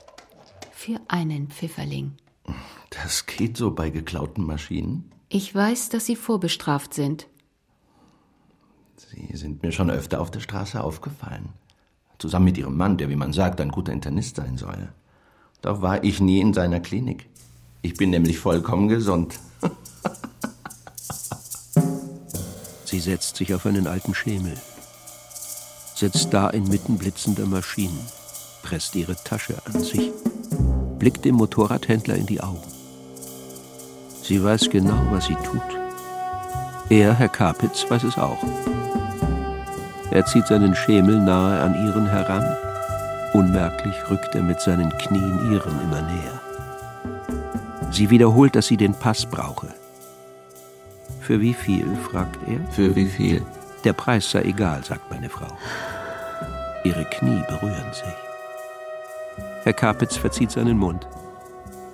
Für 0.73 1.01
einen 1.09 1.49
Pfifferling. 1.49 2.13
Das 2.91 3.27
geht 3.27 3.57
so 3.57 3.71
bei 3.71 3.91
geklauten 3.91 4.45
Maschinen. 4.45 5.13
Ich 5.29 5.55
weiß, 5.55 5.91
dass 5.91 6.07
Sie 6.07 6.17
vorbestraft 6.17 6.95
sind. 6.95 7.29
Sie 8.97 9.37
sind 9.37 9.63
mir 9.63 9.73
schon 9.73 9.91
öfter 9.91 10.21
auf 10.21 10.31
der 10.31 10.41
Straße 10.41 10.83
aufgefallen. 10.83 11.51
Zusammen 12.19 12.47
mit 12.47 12.59
Ihrem 12.59 12.77
Mann, 12.77 12.99
der, 12.99 13.09
wie 13.09 13.17
man 13.17 13.33
sagt, 13.33 13.61
ein 13.61 13.71
guter 13.71 13.93
Internist 13.93 14.37
sein 14.37 14.59
soll. 14.59 14.93
Doch 15.63 15.83
war 15.83 16.03
ich 16.03 16.21
nie 16.21 16.41
in 16.41 16.53
seiner 16.53 16.81
Klinik. 16.81 17.29
Ich 17.83 17.95
bin 17.95 18.11
nämlich 18.11 18.39
vollkommen 18.39 18.89
gesund. 18.89 19.39
Sie 22.91 22.99
setzt 22.99 23.37
sich 23.37 23.55
auf 23.55 23.67
einen 23.67 23.87
alten 23.87 24.17
Schemel, 24.17 24.57
setzt 25.95 26.35
da 26.35 26.51
inmitten 26.51 26.99
blitzender 26.99 27.47
Maschinen, 27.47 28.01
presst 28.65 28.97
ihre 28.97 29.15
Tasche 29.15 29.55
an 29.65 29.81
sich, 29.81 30.11
blickt 30.99 31.25
dem 31.25 31.37
Motorradhändler 31.37 32.17
in 32.17 32.27
die 32.27 32.41
Augen. 32.41 32.67
Sie 34.25 34.43
weiß 34.43 34.71
genau, 34.71 35.01
was 35.11 35.27
sie 35.27 35.37
tut. 35.37 35.63
Er, 36.89 37.15
Herr 37.15 37.29
Kapitz, 37.29 37.89
weiß 37.89 38.03
es 38.03 38.19
auch. 38.19 38.43
Er 40.11 40.27
zieht 40.27 40.49
seinen 40.49 40.75
Schemel 40.75 41.21
nahe 41.21 41.61
an 41.61 41.87
ihren 41.87 42.09
heran. 42.09 42.57
Unmerklich 43.35 43.95
rückt 44.11 44.35
er 44.35 44.43
mit 44.43 44.61
seinen 44.61 44.91
Knien 44.99 45.53
ihren 45.53 45.81
immer 45.81 46.03
näher. 46.03 46.41
Sie 47.93 48.11
wiederholt, 48.11 48.57
dass 48.57 48.67
sie 48.67 48.77
den 48.77 48.95
Pass 48.95 49.27
brauche. 49.27 49.69
Für 51.21 51.41
wie 51.41 51.55
viel? 51.55 51.87
fragt 51.97 52.39
er. 52.49 52.61
Für 52.73 52.95
wie 52.97 53.07
viel? 53.07 53.43
Der 53.85 53.93
Preis 53.93 54.31
sei 54.31 54.43
egal, 54.43 54.85
sagt 54.85 55.11
meine 55.11 55.29
Frau. 55.29 55.49
Ihre 56.85 57.05
Knie 57.05 57.43
berühren 57.49 57.93
sich. 57.93 59.45
Herr 59.63 59.75
Kapitz 59.75 60.17
verzieht 60.17 60.51
seinen 60.51 60.79
Mund. 60.79 61.07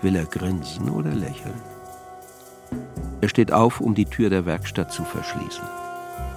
Will 0.02 0.16
er 0.16 0.26
grinsen 0.26 0.88
oder 0.88 1.10
lächeln? 1.10 1.60
Er 3.20 3.28
steht 3.28 3.52
auf, 3.52 3.80
um 3.80 3.94
die 3.94 4.04
Tür 4.04 4.30
der 4.30 4.46
Werkstatt 4.46 4.92
zu 4.92 5.04
verschließen. 5.04 5.64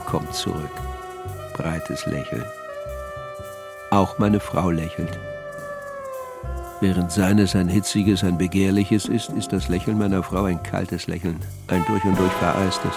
Kommt 0.06 0.34
zurück. 0.34 0.72
Breites 1.54 2.06
Lächeln. 2.06 2.46
Auch 3.92 4.18
meine 4.18 4.40
Frau 4.40 4.72
lächelt. 4.72 5.20
Während 6.82 7.12
seines 7.12 7.56
ein 7.58 7.68
hitziges, 7.68 8.24
ein 8.24 8.38
begehrliches 8.38 9.06
ist, 9.06 9.30
ist 9.32 9.52
das 9.52 9.68
Lächeln 9.68 9.98
meiner 9.98 10.24
Frau 10.24 10.46
ein 10.46 10.64
kaltes 10.64 11.08
Lächeln, 11.08 11.38
ein 11.68 11.84
durch 11.88 12.04
und 12.06 12.18
durch 12.18 12.32
vereistes. 12.34 12.94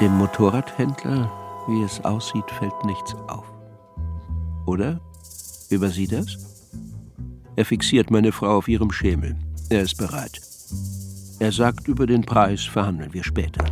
Dem 0.00 0.12
Motorradhändler, 0.16 1.30
wie 1.68 1.82
es 1.82 2.02
aussieht, 2.02 2.50
fällt 2.58 2.84
nichts 2.86 3.14
auf. 3.28 3.44
Oder? 4.64 5.00
Übersieht 5.68 6.12
das? 6.12 6.38
Er 7.56 7.66
fixiert 7.66 8.10
meine 8.10 8.32
Frau 8.32 8.56
auf 8.56 8.68
ihrem 8.68 8.90
Schemel. 8.90 9.36
Er 9.68 9.82
ist 9.82 9.98
bereit. 9.98 10.40
Er 11.40 11.52
sagt, 11.52 11.88
über 11.88 12.06
den 12.06 12.22
Preis 12.22 12.64
verhandeln 12.64 13.12
wir 13.12 13.22
später. 13.22 13.64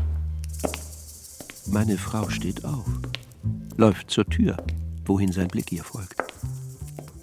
Meine 1.67 1.97
Frau 1.97 2.29
steht 2.29 2.65
auf, 2.67 2.85
läuft 3.77 4.11
zur 4.11 4.27
Tür, 4.27 4.59
wohin 5.07 5.33
sein 5.33 5.49
Blick 5.49 5.73
ihr 5.73 5.85
folgt. 5.85 6.20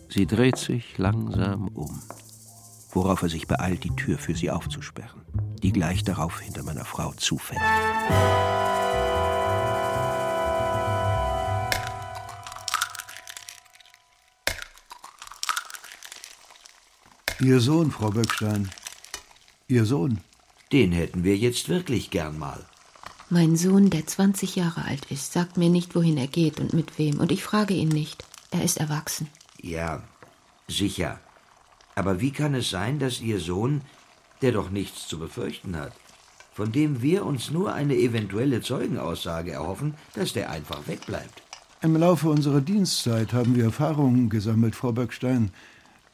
Sie 0.10 0.26
dreht 0.26 0.58
sich 0.58 0.98
langsam 0.98 1.68
um, 1.70 2.02
worauf 2.92 3.22
er 3.24 3.30
sich 3.30 3.48
beeilt, 3.48 3.84
die 3.84 3.96
Tür 3.96 4.18
für 4.18 4.36
sie 4.36 4.50
aufzusperren, 4.50 5.22
die 5.62 5.72
gleich 5.72 6.04
darauf 6.04 6.40
hinter 6.40 6.64
meiner 6.64 6.86
Frau 6.86 7.14
zufällt. 7.14 7.62
Ihr 17.40 17.60
Sohn, 17.60 17.92
Frau 17.92 18.10
Böckstein. 18.10 18.72
Ihr 19.68 19.86
Sohn. 19.86 20.22
Den 20.72 20.92
hätten 20.92 21.24
wir 21.24 21.38
jetzt 21.38 21.70
wirklich 21.70 22.10
gern 22.10 22.40
mal. 22.40 22.66
Mein 23.30 23.56
Sohn, 23.56 23.90
der 23.90 24.08
20 24.08 24.56
Jahre 24.56 24.86
alt 24.86 25.12
ist, 25.12 25.34
sagt 25.34 25.56
mir 25.56 25.70
nicht, 25.70 25.94
wohin 25.96 26.18
er 26.18 26.28
geht 26.28 26.60
und 26.60 26.74
mit 26.74 26.98
wem. 26.98 27.20
Und 27.20 27.32
ich 27.32 27.44
frage 27.44 27.74
ihn 27.74 27.90
nicht. 27.90 28.26
Er 28.50 28.64
ist 28.64 28.78
erwachsen. 28.78 29.28
Ja, 29.62 30.04
sicher. 30.68 31.20
Aber 31.96 32.22
wie 32.22 32.32
kann 32.32 32.54
es 32.54 32.70
sein, 32.70 33.00
dass 33.00 33.22
Ihr 33.22 33.40
Sohn, 33.40 33.82
der 34.42 34.52
doch 34.52 34.70
nichts 34.70 35.08
zu 35.08 35.18
befürchten 35.18 35.76
hat, 35.76 35.94
von 36.54 36.72
dem 36.72 37.02
wir 37.02 37.26
uns 37.26 37.52
nur 37.52 37.74
eine 37.74 37.96
eventuelle 37.96 38.62
Zeugenaussage 38.62 39.52
erhoffen, 39.52 39.96
dass 40.14 40.34
der 40.34 40.50
einfach 40.50 40.88
wegbleibt? 40.88 41.42
Im 41.82 41.96
Laufe 41.96 42.30
unserer 42.30 42.62
Dienstzeit 42.62 43.34
haben 43.34 43.56
wir 43.56 43.66
Erfahrungen 43.66 44.30
gesammelt, 44.30 44.76
Frau 44.76 44.92
Böckstein. 44.92 45.52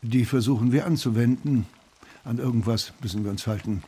Die 0.01 0.25
versuchen 0.25 0.71
wir 0.73 0.85
anzuwenden. 0.85 1.65
An 2.25 2.37
irgendwas 2.37 2.93
müssen 3.01 3.23
wir 3.23 3.31
uns 3.31 3.47
halten. 3.47 3.83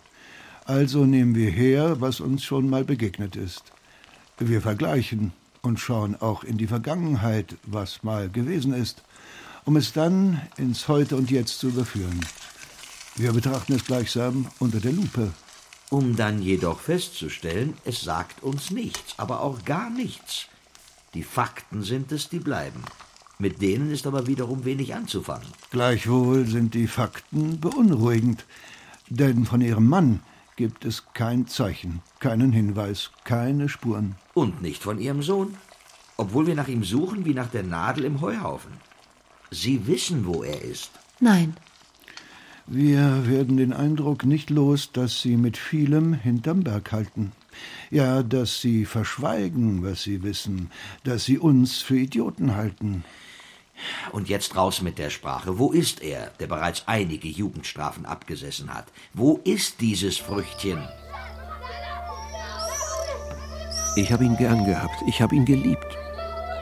Also 0.65 1.05
nehmen 1.05 1.35
wir 1.35 1.51
her, 1.51 2.01
was 2.01 2.19
uns 2.19 2.43
schon 2.43 2.69
mal 2.69 2.83
begegnet 2.83 3.35
ist. 3.35 3.71
Wir 4.39 4.61
vergleichen 4.61 5.33
und 5.61 5.79
schauen 5.79 6.15
auch 6.19 6.43
in 6.43 6.57
die 6.57 6.67
Vergangenheit, 6.67 7.55
was 7.63 8.03
mal 8.03 8.29
gewesen 8.29 8.73
ist, 8.73 9.03
um 9.65 9.75
es 9.75 9.93
dann 9.93 10.41
ins 10.57 10.87
Heute 10.87 11.15
und 11.15 11.31
Jetzt 11.31 11.59
zu 11.59 11.67
überführen. 11.67 12.19
Wir 13.15 13.33
betrachten 13.33 13.73
es 13.73 13.85
gleichsam 13.85 14.47
unter 14.59 14.79
der 14.79 14.91
Lupe. 14.91 15.31
Um 15.89 16.15
dann 16.15 16.41
jedoch 16.41 16.79
festzustellen, 16.79 17.75
es 17.83 18.01
sagt 18.01 18.43
uns 18.43 18.71
nichts, 18.71 19.15
aber 19.17 19.41
auch 19.41 19.63
gar 19.65 19.89
nichts. 19.89 20.47
Die 21.13 21.23
Fakten 21.23 21.83
sind 21.83 22.11
es, 22.11 22.29
die 22.29 22.39
bleiben. 22.39 22.83
Mit 23.37 23.61
denen 23.61 23.91
ist 23.91 24.07
aber 24.07 24.27
wiederum 24.27 24.65
wenig 24.65 24.95
anzufangen. 24.95 25.47
Gleichwohl 25.71 26.45
sind 26.45 26.73
die 26.73 26.87
Fakten 26.87 27.59
beunruhigend, 27.59 28.45
denn 29.09 29.45
von 29.45 29.61
ihrem 29.61 29.87
Mann 29.87 30.21
gibt 30.55 30.85
es 30.85 31.03
kein 31.13 31.47
Zeichen, 31.47 32.01
keinen 32.19 32.51
Hinweis, 32.51 33.11
keine 33.23 33.67
Spuren. 33.67 34.15
Und 34.33 34.61
nicht 34.61 34.83
von 34.83 34.99
ihrem 34.99 35.21
Sohn, 35.21 35.57
obwohl 36.17 36.47
wir 36.47 36.55
nach 36.55 36.67
ihm 36.67 36.83
suchen 36.83 37.25
wie 37.25 37.33
nach 37.33 37.49
der 37.49 37.63
Nadel 37.63 38.05
im 38.05 38.21
Heuhaufen. 38.21 38.71
Sie 39.51 39.87
wissen, 39.87 40.25
wo 40.25 40.43
er 40.43 40.61
ist. 40.61 40.91
Nein. 41.19 41.55
Wir 42.67 43.27
werden 43.27 43.57
den 43.57 43.73
Eindruck 43.73 44.25
nicht 44.25 44.49
los, 44.49 44.91
dass 44.91 45.21
Sie 45.21 45.37
mit 45.37 45.55
vielem 45.57 46.13
hinterm 46.13 46.63
Berg 46.63 46.91
halten. 46.91 47.31
Ja, 47.91 48.23
dass 48.23 48.59
Sie 48.59 48.85
verschweigen, 48.85 49.83
was 49.83 50.03
Sie 50.03 50.23
wissen, 50.23 50.71
dass 51.03 51.25
Sie 51.25 51.37
uns 51.37 51.81
für 51.81 51.97
Idioten 51.97 52.55
halten. 52.55 53.03
Und 54.11 54.29
jetzt 54.29 54.55
raus 54.55 54.81
mit 54.81 54.97
der 54.97 55.09
Sprache. 55.09 55.59
Wo 55.59 55.71
ist 55.71 56.01
er, 56.01 56.31
der 56.39 56.47
bereits 56.47 56.83
einige 56.87 57.27
Jugendstrafen 57.27 58.05
abgesessen 58.05 58.73
hat? 58.73 58.87
Wo 59.13 59.39
ist 59.43 59.81
dieses 59.81 60.17
Früchtchen? 60.17 60.79
Ich 63.97 64.11
habe 64.11 64.25
ihn 64.25 64.37
gern 64.37 64.65
gehabt. 64.65 65.03
Ich 65.07 65.21
habe 65.21 65.35
ihn 65.35 65.45
geliebt. 65.45 65.97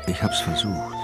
Ich 0.08 0.22
hab's 0.22 0.40
versucht. 0.42 1.03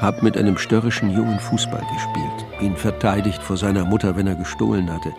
Hab 0.00 0.22
mit 0.22 0.38
einem 0.38 0.56
störrischen 0.56 1.10
Jungen 1.10 1.38
Fußball 1.38 1.82
gespielt. 1.92 2.62
Ihn 2.62 2.74
verteidigt 2.74 3.42
vor 3.42 3.58
seiner 3.58 3.84
Mutter, 3.84 4.16
wenn 4.16 4.26
er 4.26 4.34
gestohlen 4.34 4.90
hatte. 4.90 5.12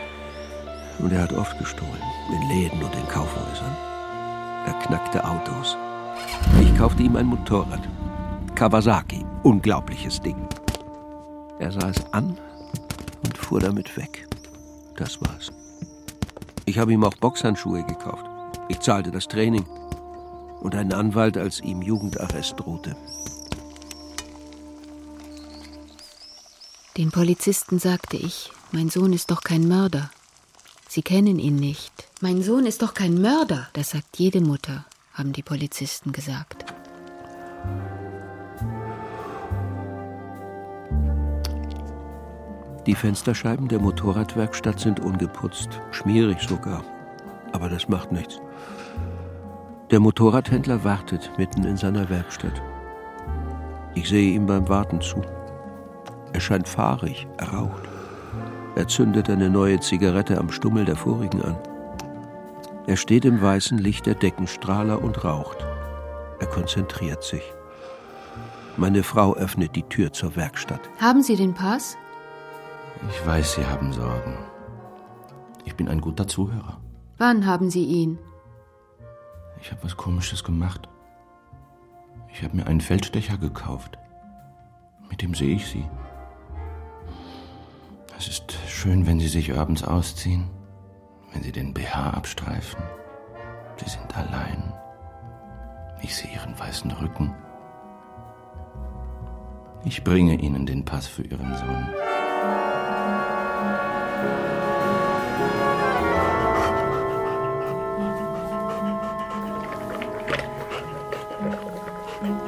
Und 0.98 1.14
er 1.14 1.22
hat 1.22 1.34
oft 1.34 1.56
gestohlen. 1.60 2.02
In 2.32 2.50
Läden 2.50 2.82
und 2.82 2.96
in 2.96 3.08
Kaufhäusern. 3.08 3.78
Er 4.66 4.74
knackte 4.82 5.24
Autos. 5.24 5.78
Ich 6.62 6.76
kaufte 6.76 7.04
ihm 7.04 7.16
ein 7.16 7.28
Motorrad. 7.28 7.88
Kawasaki. 8.56 9.24
Unglaubliches 9.44 10.20
Ding. 10.20 10.48
Er 11.60 11.72
sah 11.72 11.90
es 11.90 12.12
an 12.12 12.40
und 13.24 13.38
fuhr 13.38 13.60
damit 13.60 13.96
weg. 13.98 14.28
Das 14.98 15.22
war's. 15.22 15.52
Ich 16.66 16.80
habe 16.80 16.92
ihm 16.92 17.04
auch 17.04 17.14
Boxhandschuhe 17.14 17.84
gekauft. 17.84 18.26
Ich 18.68 18.80
zahlte 18.80 19.12
das 19.12 19.28
Training. 19.28 19.66
Und 20.62 20.74
einen 20.74 20.94
Anwalt, 20.94 21.38
als 21.38 21.60
ihm 21.62 21.84
Jugendarrest 21.84 22.60
drohte. 22.60 22.96
Den 26.98 27.10
Polizisten 27.10 27.80
sagte 27.80 28.18
ich, 28.18 28.52
mein 28.74 28.90
Sohn 28.90 29.14
ist 29.14 29.32
doch 29.32 29.44
kein 29.44 29.68
Mörder. 29.68 30.12
Sie 30.90 31.02
kennen 31.02 31.40
ihn 31.40 31.56
nicht. 31.56 31.94
Mein 32.20 32.44
Sohn 32.44 32.66
ist 32.66 32.82
doch 32.82 32.94
kein 32.94 33.22
Mörder. 33.22 33.70
Das 33.72 33.92
sagt 33.92 34.18
jede 34.18 34.42
Mutter, 34.42 34.86
haben 35.14 35.32
die 35.32 35.42
Polizisten 35.42 36.12
gesagt. 36.12 36.66
Die 42.86 42.96
Fensterscheiben 42.96 43.70
der 43.70 43.80
Motorradwerkstatt 43.80 44.82
sind 44.82 45.00
ungeputzt, 45.00 45.70
schmierig 45.92 46.42
sogar. 46.42 46.84
Aber 47.54 47.70
das 47.70 47.88
macht 47.88 48.12
nichts. 48.12 48.42
Der 49.92 50.02
Motorradhändler 50.02 50.84
wartet 50.84 51.32
mitten 51.38 51.64
in 51.64 51.78
seiner 51.78 52.10
Werkstatt. 52.10 52.62
Ich 53.96 54.10
sehe 54.10 54.34
ihm 54.34 54.46
beim 54.46 54.68
Warten 54.68 55.00
zu. 55.00 55.22
Er 56.34 56.40
scheint 56.40 56.68
fahrig, 56.68 57.28
er 57.38 57.50
raucht. 57.50 57.84
Er 58.76 58.88
zündet 58.88 59.30
eine 59.30 59.50
neue 59.50 59.80
Zigarette 59.80 60.38
am 60.38 60.50
Stummel 60.52 60.86
der 60.86 60.96
vorigen 60.96 61.42
an. 61.42 61.58
Er 62.88 62.98
steht 62.98 63.26
im 63.26 63.42
weißen 63.42 63.78
Licht 63.78 64.06
der 64.06 64.16
Deckenstrahler 64.16 65.02
und 65.02 65.24
raucht. 65.24 65.58
Er 66.40 66.48
konzentriert 66.48 67.24
sich. 67.24 67.44
Meine 68.78 69.04
Frau 69.04 69.36
öffnet 69.36 69.76
die 69.76 69.84
Tür 69.84 70.14
zur 70.14 70.36
Werkstatt. 70.36 70.82
Haben 71.00 71.22
Sie 71.22 71.36
den 71.36 71.54
Pass? 71.54 71.98
Ich 73.10 73.26
weiß, 73.26 73.54
Sie 73.54 73.66
haben 73.66 73.92
Sorgen. 73.94 74.38
Ich 75.66 75.76
bin 75.76 75.88
ein 75.88 76.02
guter 76.02 76.28
Zuhörer. 76.28 76.80
Wann 77.18 77.46
haben 77.46 77.70
Sie 77.70 77.84
ihn? 77.84 78.18
Ich 79.62 79.72
habe 79.72 79.84
was 79.84 79.96
Komisches 79.98 80.44
gemacht. 80.44 80.88
Ich 82.34 82.42
habe 82.44 82.56
mir 82.56 82.66
einen 82.66 82.82
Feldstecher 82.82 83.38
gekauft. 83.38 83.98
Mit 85.10 85.22
dem 85.22 85.36
sehe 85.36 85.56
ich 85.56 85.68
Sie. 85.68 85.86
Es 88.22 88.28
ist 88.28 88.56
schön, 88.68 89.08
wenn 89.08 89.20
Sie 89.20 89.28
sich 89.28 89.58
abends 89.58 89.84
ausziehen, 89.84 90.48
wenn 91.34 91.42
Sie 91.42 91.52
den 91.52 91.74
BH 91.74 92.12
abstreifen. 92.12 92.80
Sie 93.78 93.90
sind 93.90 94.16
allein. 94.16 94.72
Ich 96.04 96.16
sehe 96.16 96.32
Ihren 96.32 96.58
weißen 96.60 96.92
Rücken. 96.92 97.34
Ich 99.86 100.04
bringe 100.04 100.36
Ihnen 100.36 100.68
den 100.68 100.86
Pass 100.86 101.08
für 101.08 101.24
Ihren 101.24 101.58
Sohn. 101.58 101.88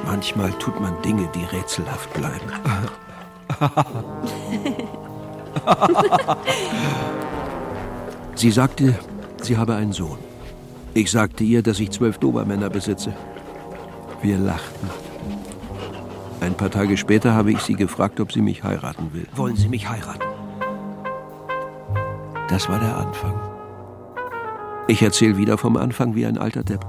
Manchmal 0.06 0.52
tut 0.52 0.80
man 0.80 1.02
Dinge, 1.02 1.28
die 1.34 1.42
rätselhaft 1.46 2.12
bleiben. 2.12 2.52
sie 8.34 8.50
sagte, 8.50 8.98
sie 9.42 9.56
habe 9.56 9.74
einen 9.74 9.92
Sohn. 9.92 10.18
Ich 10.94 11.10
sagte 11.10 11.44
ihr, 11.44 11.62
dass 11.62 11.80
ich 11.80 11.90
zwölf 11.90 12.18
Dobermänner 12.18 12.70
besitze. 12.70 13.14
Wir 14.22 14.38
lachten. 14.38 14.88
Ein 16.40 16.54
paar 16.54 16.70
Tage 16.70 16.96
später 16.96 17.34
habe 17.34 17.52
ich 17.52 17.60
sie 17.60 17.74
gefragt, 17.74 18.20
ob 18.20 18.32
sie 18.32 18.42
mich 18.42 18.62
heiraten 18.62 19.12
will. 19.12 19.26
Wollen 19.34 19.56
Sie 19.56 19.68
mich 19.68 19.88
heiraten? 19.88 20.28
Das 22.48 22.68
war 22.68 22.78
der 22.78 22.96
Anfang. 22.96 23.34
Ich 24.86 25.02
erzähle 25.02 25.38
wieder 25.38 25.56
vom 25.56 25.76
Anfang 25.76 26.14
wie 26.14 26.26
ein 26.26 26.36
alter 26.36 26.62
Depp. 26.62 26.84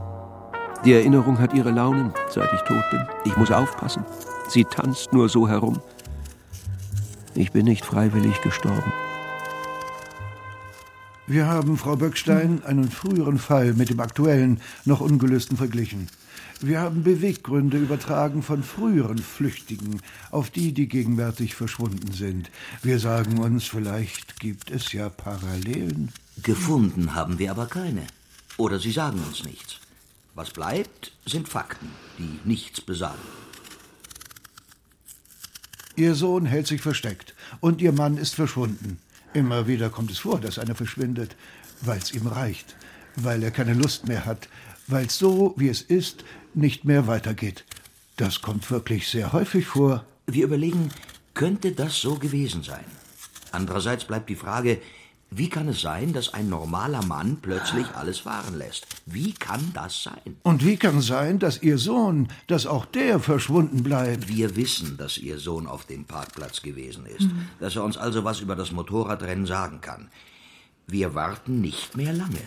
Die 0.84 0.94
Erinnerung 0.94 1.40
hat 1.40 1.54
ihre 1.54 1.72
Launen, 1.72 2.14
seit 2.30 2.52
ich 2.54 2.62
tot 2.62 2.84
bin. 2.92 3.02
Ich 3.24 3.36
muss 3.38 3.52
aufpassen. 3.52 4.04
Sie 4.48 4.66
tanzt 4.66 5.14
nur 5.14 5.30
so 5.30 5.48
herum. 5.48 5.80
Ich 7.36 7.52
bin 7.52 7.66
nicht 7.66 7.86
freiwillig 7.86 8.42
gestorben. 8.42 8.94
Wir 11.28 11.48
haben, 11.48 11.78
Frau 11.78 11.96
Böckstein, 11.96 12.64
einen 12.64 12.90
früheren 12.90 13.40
Fall 13.40 13.74
mit 13.74 13.90
dem 13.90 14.00
aktuellen, 14.00 14.62
noch 14.86 15.02
ungelösten 15.02 15.58
verglichen. 15.58 16.08
Wir 16.62 16.80
haben 16.80 17.04
Beweggründe 17.04 17.78
übertragen 17.78 18.42
von 18.42 18.64
früheren 18.64 19.18
Flüchtigen 19.18 20.02
auf 20.32 20.50
die, 20.50 20.72
die 20.72 20.88
gegenwärtig 20.88 21.56
verschwunden 21.56 22.14
sind. 22.14 22.50
Wir 22.82 23.00
sagen 23.00 23.40
uns, 23.40 23.66
vielleicht 23.66 24.40
gibt 24.40 24.72
es 24.72 24.94
ja 24.94 25.10
Parallelen. 25.10 26.14
Gefunden 26.42 27.16
haben 27.16 27.38
wir 27.38 27.52
aber 27.52 27.66
keine. 27.66 28.04
Oder 28.56 28.80
Sie 28.80 28.92
sagen 28.92 29.20
uns 29.28 29.44
nichts. 29.44 29.80
Was 30.36 30.52
bleibt, 30.52 31.12
sind 31.26 31.50
Fakten, 31.50 31.90
die 32.18 32.40
nichts 32.46 32.80
besagen. 32.80 33.45
Ihr 35.96 36.16
Sohn 36.16 36.46
hält 36.46 36.68
sich 36.68 36.82
versteckt 36.82 37.34
und 37.62 37.82
Ihr 37.82 37.92
Mann 37.92 38.18
ist 38.18 38.36
verschwunden. 38.36 39.00
Immer 39.34 39.68
wieder 39.68 39.90
kommt 39.90 40.12
es 40.12 40.20
vor, 40.20 40.40
dass 40.40 40.60
einer 40.60 40.76
verschwindet, 40.76 41.36
weil 41.82 42.00
es 42.00 42.14
ihm 42.14 42.28
reicht, 42.28 42.76
weil 43.16 43.44
er 43.44 43.52
keine 43.52 43.74
Lust 43.74 44.08
mehr 44.08 44.26
hat, 44.26 44.50
weil 44.88 45.06
es 45.08 45.18
so, 45.18 45.54
wie 45.58 45.70
es 45.70 45.82
ist, 45.82 46.24
nicht 46.54 46.86
mehr 46.86 47.08
weitergeht. 47.08 47.66
Das 48.18 48.42
kommt 48.42 48.70
wirklich 48.72 49.08
sehr 49.08 49.34
häufig 49.34 49.66
vor. 49.66 50.06
Wir 50.28 50.46
überlegen, 50.46 50.90
könnte 51.34 51.72
das 51.72 52.00
so 52.00 52.16
gewesen 52.16 52.64
sein? 52.64 52.86
Andererseits 53.52 54.06
bleibt 54.06 54.30
die 54.30 54.36
Frage, 54.36 54.82
wie 55.38 55.50
kann 55.50 55.68
es 55.68 55.82
sein, 55.82 56.14
dass 56.14 56.34
ein 56.34 56.50
normaler 56.50 57.04
Mann 57.04 57.40
plötzlich 57.42 57.88
alles 57.96 58.20
fahren 58.20 58.58
lässt? 58.58 58.88
Wie 59.06 59.34
kann 59.34 59.72
das 59.74 60.04
sein? 60.04 60.38
Und 60.44 60.66
wie 60.66 60.78
kann 60.78 61.02
sein, 61.02 61.40
dass 61.40 61.62
Ihr 61.62 61.78
Sohn, 61.78 62.30
dass 62.48 62.66
auch 62.66 62.86
der 62.86 63.20
verschwunden 63.20 63.84
bleibt? 63.84 64.30
Wir 64.30 64.56
wissen, 64.56 64.98
dass 64.98 65.18
Ihr 65.18 65.38
Sohn 65.40 65.68
auf 65.68 65.86
dem 65.86 66.06
Parkplatz 66.06 66.62
gewesen 66.62 67.06
ist, 67.06 67.24
mhm. 67.24 67.48
dass 67.60 67.76
er 67.76 67.84
uns 67.84 67.98
also 67.98 68.24
was 68.24 68.40
über 68.40 68.56
das 68.56 68.72
Motorradrennen 68.72 69.46
sagen 69.46 69.82
kann. 69.82 70.10
Wir 70.88 71.16
warten 71.16 71.62
nicht 71.62 71.98
mehr 71.98 72.14
lange. 72.14 72.42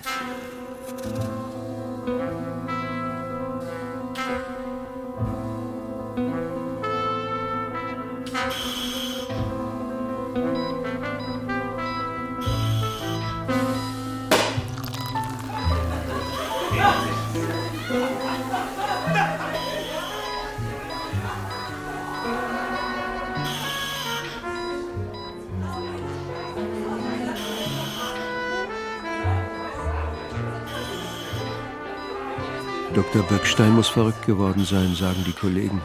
Dr. 33.13 33.23
Böckstein 33.23 33.75
muss 33.75 33.89
verrückt 33.89 34.27
geworden 34.27 34.67
sein, 34.67 34.95
sagen 34.95 35.25
die 35.27 35.33
Kollegen. 35.33 35.81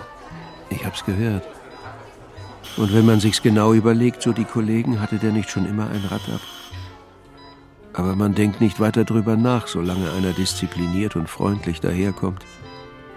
Ich 0.69 0.85
hab's 0.85 1.05
gehört. 1.05 1.47
Und 2.75 2.93
wenn 2.93 3.05
man 3.05 3.21
sich's 3.21 3.41
genau 3.41 3.71
überlegt, 3.71 4.21
so 4.21 4.33
die 4.33 4.43
Kollegen, 4.43 4.99
hatte 4.99 5.19
der 5.19 5.31
nicht 5.31 5.49
schon 5.49 5.65
immer 5.65 5.89
ein 5.89 6.03
Rad 6.09 6.27
ab. 6.29 6.41
Aber 7.93 8.17
man 8.17 8.35
denkt 8.35 8.59
nicht 8.59 8.81
weiter 8.81 9.05
drüber 9.05 9.37
nach, 9.37 9.67
solange 9.67 10.11
einer 10.11 10.33
diszipliniert 10.33 11.15
und 11.15 11.29
freundlich 11.29 11.79
daherkommt, 11.79 12.43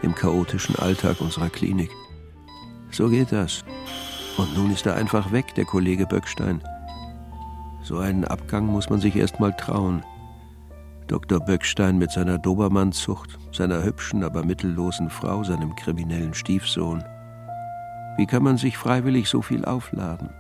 im 0.03 0.15
chaotischen 0.15 0.77
Alltag 0.77 1.21
unserer 1.21 1.49
Klinik. 1.49 1.91
So 2.93 3.09
geht 3.09 3.33
das. 3.33 3.65
Und 4.37 4.57
nun 4.57 4.71
ist 4.71 4.87
er 4.87 4.95
einfach 4.95 5.33
weg, 5.33 5.53
der 5.57 5.65
Kollege 5.65 6.07
Böckstein. 6.07 6.63
So 7.83 7.99
einen 7.99 8.25
Abgang 8.25 8.67
muss 8.67 8.89
man 8.89 9.01
sich 9.01 9.17
erst 9.17 9.41
mal 9.41 9.53
trauen. 9.53 10.05
Dr. 11.09 11.41
Böckstein 11.41 11.99
mit 11.99 12.13
seiner 12.13 12.39
Dobermannzucht, 12.39 13.39
seiner 13.57 13.83
hübschen, 13.83 14.23
aber 14.23 14.45
mittellosen 14.45 15.11
Frau, 15.11 15.43
seinem 15.43 15.75
kriminellen 15.75 16.35
Stiefsohn. 16.35 17.05
Wie 18.17 18.27
kann 18.27 18.43
man 18.43 18.57
sich 18.57 18.79
freiwillig 18.79 19.29
so 19.29 19.43
viel 19.43 19.65
aufladen? 19.65 20.31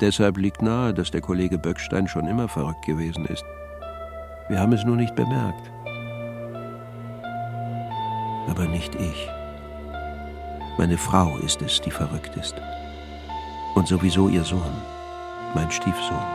Deshalb 0.00 0.36
liegt 0.36 0.62
nahe, 0.62 0.92
dass 0.92 1.10
der 1.10 1.20
Kollege 1.20 1.58
Böckstein 1.58 2.08
schon 2.08 2.26
immer 2.26 2.48
verrückt 2.48 2.84
gewesen 2.84 3.24
ist. 3.26 3.44
Wir 4.48 4.60
haben 4.60 4.72
es 4.72 4.84
nur 4.84 4.96
nicht 4.96 5.14
bemerkt. 5.14 5.70
Aber 8.48 8.66
nicht 8.66 8.94
ich. 8.96 9.28
Meine 10.78 10.98
Frau 10.98 11.36
ist 11.38 11.62
es, 11.62 11.80
die 11.80 11.90
verrückt 11.90 12.36
ist. 12.36 12.54
Und 13.74 13.86
sowieso 13.86 14.28
ihr 14.28 14.44
Sohn, 14.44 14.82
mein 15.54 15.70
Stiefsohn. 15.70 16.26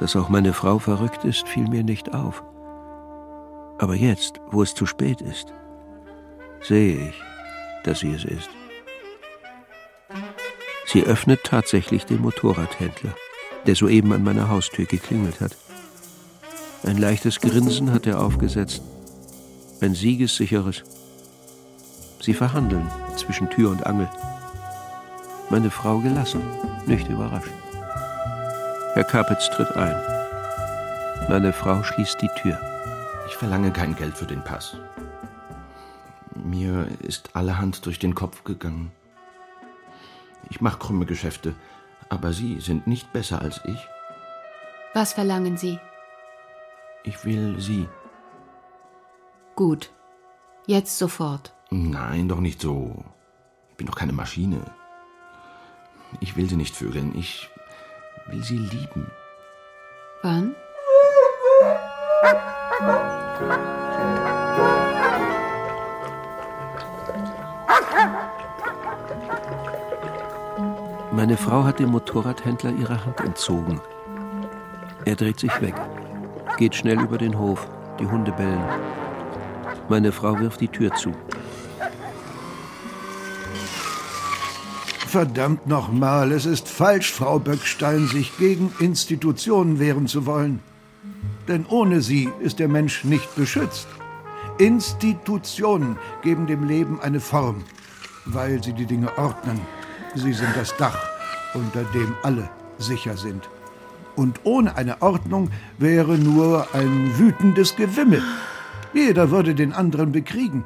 Dass 0.00 0.16
auch 0.16 0.28
meine 0.28 0.52
Frau 0.52 0.78
verrückt 0.78 1.24
ist, 1.24 1.46
fiel 1.48 1.68
mir 1.68 1.84
nicht 1.84 2.12
auf. 2.12 2.42
Aber 3.82 3.96
jetzt, 3.96 4.40
wo 4.52 4.62
es 4.62 4.76
zu 4.76 4.86
spät 4.86 5.20
ist, 5.20 5.52
sehe 6.60 7.08
ich, 7.08 7.14
dass 7.82 7.98
sie 7.98 8.12
es 8.12 8.24
ist. 8.24 8.48
Sie 10.86 11.02
öffnet 11.02 11.40
tatsächlich 11.42 12.06
den 12.06 12.20
Motorradhändler, 12.20 13.12
der 13.66 13.74
soeben 13.74 14.12
an 14.12 14.22
meiner 14.22 14.48
Haustür 14.48 14.84
geklingelt 14.84 15.40
hat. 15.40 15.56
Ein 16.84 16.96
leichtes 16.96 17.40
Grinsen 17.40 17.92
hat 17.92 18.06
er 18.06 18.20
aufgesetzt, 18.20 18.82
ein 19.80 19.96
siegessicheres. 19.96 20.84
Sie 22.20 22.34
verhandeln 22.34 22.88
zwischen 23.16 23.50
Tür 23.50 23.72
und 23.72 23.84
Angel. 23.84 24.08
Meine 25.50 25.72
Frau 25.72 25.98
gelassen, 25.98 26.42
nicht 26.86 27.08
überrascht. 27.08 27.50
Herr 28.94 29.04
Kapitz 29.04 29.50
tritt 29.50 29.74
ein. 29.74 29.96
Meine 31.28 31.52
Frau 31.52 31.82
schließt 31.82 32.22
die 32.22 32.30
Tür. 32.40 32.71
Ich 33.32 33.38
verlange 33.38 33.72
kein 33.72 33.96
Geld 33.96 34.14
für 34.14 34.26
den 34.26 34.44
Pass. 34.44 34.76
Mir 36.34 36.86
ist 37.00 37.34
allerhand 37.34 37.86
durch 37.86 37.98
den 37.98 38.14
Kopf 38.14 38.44
gegangen. 38.44 38.92
Ich 40.50 40.60
mache 40.60 40.78
krumme 40.78 41.06
Geschäfte, 41.06 41.54
aber 42.10 42.34
Sie 42.34 42.60
sind 42.60 42.86
nicht 42.86 43.10
besser 43.14 43.40
als 43.40 43.62
ich. 43.64 43.88
Was 44.92 45.14
verlangen 45.14 45.56
Sie? 45.56 45.80
Ich 47.04 47.24
will 47.24 47.58
Sie. 47.58 47.88
Gut. 49.56 49.90
Jetzt 50.66 50.98
sofort. 50.98 51.54
Nein, 51.70 52.28
doch 52.28 52.40
nicht 52.40 52.60
so. 52.60 53.02
Ich 53.70 53.76
bin 53.78 53.86
doch 53.86 53.96
keine 53.96 54.12
Maschine. 54.12 54.60
Ich 56.20 56.36
will 56.36 56.50
Sie 56.50 56.56
nicht 56.56 56.76
vögeln. 56.76 57.16
Ich 57.16 57.48
will 58.26 58.44
Sie 58.44 58.58
lieben. 58.58 59.10
Wann? 60.20 60.54
Meine 71.12 71.36
Frau 71.36 71.62
hat 71.62 71.78
dem 71.78 71.90
Motorradhändler 71.90 72.72
ihre 72.72 73.04
Hand 73.04 73.20
entzogen. 73.20 73.80
Er 75.04 75.14
dreht 75.14 75.38
sich 75.38 75.60
weg, 75.60 75.74
geht 76.58 76.74
schnell 76.74 77.00
über 77.00 77.18
den 77.18 77.38
Hof, 77.38 77.68
die 78.00 78.06
Hunde 78.06 78.32
bellen. 78.32 78.64
Meine 79.88 80.10
Frau 80.10 80.38
wirft 80.40 80.60
die 80.60 80.68
Tür 80.68 80.92
zu. 80.94 81.12
Verdammt 85.06 85.66
nochmal, 85.66 86.32
es 86.32 86.46
ist 86.46 86.68
falsch, 86.68 87.12
Frau 87.12 87.38
Böckstein, 87.38 88.06
sich 88.08 88.36
gegen 88.38 88.72
Institutionen 88.80 89.78
wehren 89.78 90.06
zu 90.06 90.26
wollen. 90.26 90.60
Denn 91.48 91.66
ohne 91.68 92.00
sie 92.00 92.28
ist 92.40 92.58
der 92.58 92.68
Mensch 92.68 93.04
nicht 93.04 93.34
beschützt. 93.34 93.88
Institutionen 94.58 95.96
geben 96.22 96.46
dem 96.46 96.64
Leben 96.64 97.00
eine 97.00 97.20
Form, 97.20 97.64
weil 98.26 98.62
sie 98.62 98.72
die 98.72 98.86
Dinge 98.86 99.16
ordnen. 99.18 99.60
Sie 100.14 100.32
sind 100.32 100.54
das 100.54 100.76
Dach, 100.76 100.98
unter 101.54 101.84
dem 101.84 102.14
alle 102.22 102.48
sicher 102.78 103.16
sind. 103.16 103.48
Und 104.14 104.40
ohne 104.44 104.76
eine 104.76 105.00
Ordnung 105.00 105.50
wäre 105.78 106.18
nur 106.18 106.74
ein 106.74 107.18
wütendes 107.18 107.74
Gewimmel. 107.76 108.22
Jeder 108.92 109.30
würde 109.30 109.54
den 109.54 109.72
anderen 109.72 110.12
bekriegen. 110.12 110.64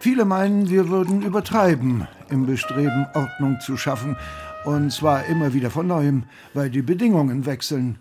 Viele 0.00 0.24
meinen, 0.24 0.68
wir 0.68 0.88
würden 0.88 1.22
übertreiben 1.22 2.06
im 2.28 2.46
Bestreben, 2.46 3.06
Ordnung 3.14 3.58
zu 3.60 3.76
schaffen, 3.76 4.16
und 4.64 4.92
zwar 4.92 5.24
immer 5.26 5.54
wieder 5.54 5.70
von 5.70 5.86
neuem, 5.86 6.24
weil 6.54 6.70
die 6.70 6.82
Bedingungen 6.82 7.46
wechseln. 7.46 7.98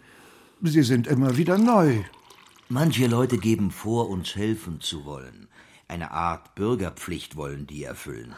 Sie 0.61 0.83
sind 0.83 1.05
immer 1.07 1.37
wieder 1.37 1.57
neu. 1.57 2.03
Manche 2.69 3.07
Leute 3.07 3.37
geben 3.37 3.71
vor, 3.71 4.09
uns 4.09 4.35
helfen 4.35 4.79
zu 4.79 5.05
wollen. 5.05 5.47
Eine 5.87 6.11
Art 6.11 6.55
Bürgerpflicht 6.55 7.35
wollen 7.35 7.67
die 7.67 7.83
erfüllen, 7.83 8.33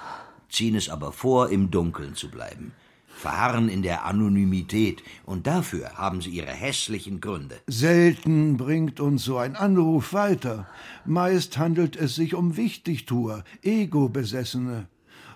ziehen 0.49 0.75
es 0.75 0.89
aber 0.89 1.11
vor, 1.11 1.49
im 1.49 1.71
Dunkeln 1.71 2.15
zu 2.15 2.29
bleiben, 2.29 2.73
verharren 3.07 3.69
in 3.69 3.83
der 3.83 4.03
Anonymität, 4.05 5.01
und 5.25 5.47
dafür 5.47 5.93
haben 5.93 6.21
sie 6.21 6.31
ihre 6.31 6.51
hässlichen 6.51 7.21
Gründe. 7.21 7.61
Selten 7.67 8.57
bringt 8.57 8.99
uns 8.99 9.23
so 9.23 9.37
ein 9.37 9.55
Anruf 9.55 10.11
weiter. 10.11 10.67
Meist 11.05 11.57
handelt 11.57 11.95
es 11.95 12.15
sich 12.15 12.33
um 12.33 12.57
Wichtigtuer, 12.57 13.43
Ego-Besessene. 13.61 14.89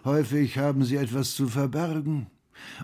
Häufig 0.03 0.57
haben 0.57 0.83
sie 0.83 0.97
etwas 0.97 1.35
zu 1.35 1.47
verbergen. 1.47 2.27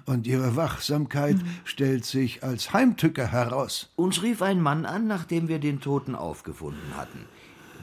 Und 0.06 0.28
ihre 0.28 0.56
Wachsamkeit 0.56 1.38
stellt 1.64 2.06
sich 2.06 2.44
als 2.44 2.74
Heimtücke 2.74 3.32
heraus. 3.32 3.90
Uns 3.96 4.22
rief 4.24 4.42
ein 4.42 4.62
Mann 4.62 4.86
an, 4.86 5.08
nachdem 5.08 5.48
wir 5.48 5.60
den 5.60 5.82
Toten 5.82 6.16
aufgefunden 6.16 6.96
hatten. 6.96 7.26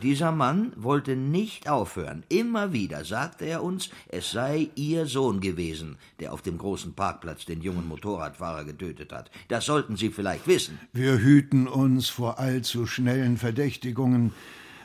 Dieser 0.03 0.33
Mann 0.33 0.73
wollte 0.77 1.17
nicht 1.17 1.69
aufhören. 1.69 2.25
Immer 2.29 2.73
wieder 2.73 3.05
sagte 3.05 3.47
er 3.47 3.63
uns, 3.63 3.91
es 4.09 4.31
sei 4.33 4.69
Ihr 4.75 5.07
Sohn 5.07 5.41
gewesen, 5.41 5.97
der 6.21 6.33
auf 6.33 6.43
dem 6.43 6.59
großen 6.59 6.95
Parkplatz 6.95 7.47
den 7.47 7.63
jungen 7.63 7.89
Motorradfahrer 7.89 8.65
getötet 8.65 9.13
hat. 9.13 9.31
Das 9.49 9.65
sollten 9.65 9.97
Sie 9.97 10.11
vielleicht 10.11 10.47
wissen. 10.47 10.79
Wir 10.93 11.19
hüten 11.19 11.67
uns 11.69 12.09
vor 12.09 12.39
allzu 12.39 12.87
schnellen 12.87 13.39
Verdächtigungen. 13.39 14.33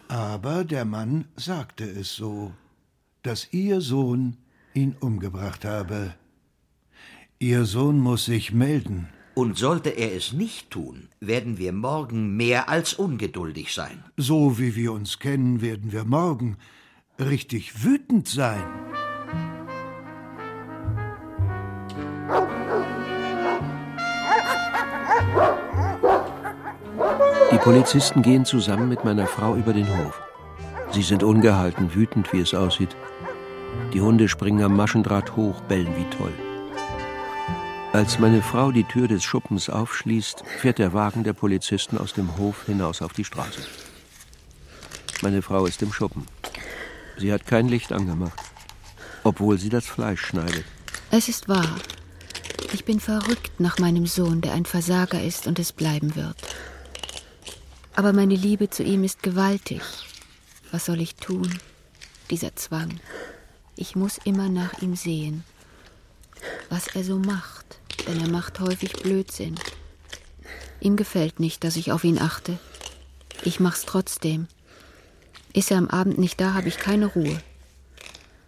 Aber 0.08 0.64
der 0.64 0.86
Mann 0.86 1.26
sagte 1.36 1.84
es 1.84 2.16
so, 2.16 2.54
dass 3.22 3.52
Ihr 3.52 3.82
Sohn 3.82 4.38
ihn 4.74 4.96
umgebracht 5.00 5.66
habe. 5.66 6.14
Ihr 7.42 7.64
Sohn 7.64 8.02
muss 8.02 8.26
sich 8.26 8.52
melden. 8.52 9.08
Und 9.34 9.58
sollte 9.58 9.92
er 9.92 10.14
es 10.14 10.34
nicht 10.34 10.72
tun, 10.72 11.08
werden 11.22 11.58
wir 11.58 11.72
morgen 11.72 12.36
mehr 12.36 12.68
als 12.68 12.96
ungeduldig 12.96 13.74
sein. 13.74 14.04
So 14.18 14.60
wie 14.60 14.76
wir 14.76 14.92
uns 14.92 15.20
kennen, 15.20 15.62
werden 15.62 15.94
wir 15.94 16.04
morgen 16.04 16.58
richtig 17.18 17.86
wütend 17.86 18.28
sein. 18.28 18.62
Die 27.54 27.58
Polizisten 27.60 28.22
gehen 28.22 28.44
zusammen 28.44 28.90
mit 28.90 29.06
meiner 29.06 29.28
Frau 29.28 29.56
über 29.56 29.72
den 29.72 29.88
Hof. 29.88 30.22
Sie 30.92 31.04
sind 31.04 31.24
ungehalten, 31.24 31.96
wütend, 31.96 32.34
wie 32.34 32.42
es 32.42 32.54
aussieht. 32.54 32.98
Die 33.94 34.02
Hunde 34.02 34.28
springen 34.28 34.62
am 34.62 34.76
Maschendraht 34.76 35.38
hoch, 35.38 35.62
bellen 35.62 35.96
wie 35.96 36.18
toll. 36.18 36.34
Als 37.92 38.20
meine 38.20 38.44
Frau 38.44 38.72
die 38.72 38.84
Tür 38.84 39.08
des 39.08 39.24
Schuppens 39.24 39.68
aufschließt, 39.68 40.44
fährt 40.60 40.78
der 40.78 40.94
Wagen 40.94 41.24
der 41.24 41.34
Polizisten 41.34 41.98
aus 41.98 42.14
dem 42.14 42.38
Hof 42.38 42.68
hinaus 42.68 43.02
auf 43.02 43.14
die 43.14 43.26
Straße. 43.26 43.62
Meine 45.24 45.42
Frau 45.42 45.66
ist 45.66 45.82
im 45.82 45.92
Schuppen. 45.92 46.28
Sie 47.18 47.34
hat 47.34 47.48
kein 47.48 47.68
Licht 47.68 47.92
angemacht, 47.92 48.40
obwohl 49.24 49.58
sie 49.58 49.70
das 49.70 49.88
Fleisch 49.88 50.22
schneidet. 50.22 50.66
Es 51.10 51.30
ist 51.30 51.50
wahr. 51.50 51.76
Ich 52.74 52.86
bin 52.86 53.00
verrückt 53.00 53.60
nach 53.60 53.80
meinem 53.80 54.06
Sohn, 54.06 54.42
der 54.42 54.54
ein 54.54 54.66
Versager 54.66 55.22
ist 55.24 55.48
und 55.48 55.58
es 55.58 55.72
bleiben 55.72 56.16
wird. 56.16 56.38
Aber 57.96 58.14
meine 58.14 58.36
Liebe 58.36 58.70
zu 58.70 58.84
ihm 58.84 59.04
ist 59.04 59.24
gewaltig. 59.24 59.82
Was 60.72 60.86
soll 60.86 61.02
ich 61.02 61.16
tun? 61.16 61.58
Dieser 62.30 62.56
Zwang. 62.56 63.00
Ich 63.76 63.96
muss 63.96 64.20
immer 64.24 64.48
nach 64.48 64.80
ihm 64.84 64.96
sehen. 64.96 65.44
Was 66.70 66.88
er 66.88 67.04
so 67.04 67.18
macht, 67.18 67.80
denn 68.08 68.20
er 68.20 68.30
macht 68.30 68.60
häufig 68.60 68.94
Blödsinn. 68.94 69.56
Ihm 70.82 70.96
gefällt 70.96 71.40
nicht, 71.40 71.64
dass 71.64 71.76
ich 71.76 71.92
auf 71.92 72.04
ihn 72.04 72.20
achte. 72.20 72.58
Ich 73.44 73.60
mach's 73.60 73.86
trotzdem. 73.86 74.48
Ist 75.54 75.72
er 75.72 75.78
am 75.78 75.90
Abend 75.90 76.18
nicht 76.18 76.40
da, 76.40 76.54
habe 76.54 76.68
ich 76.68 76.78
keine 76.78 77.08
Ruhe. 77.08 77.42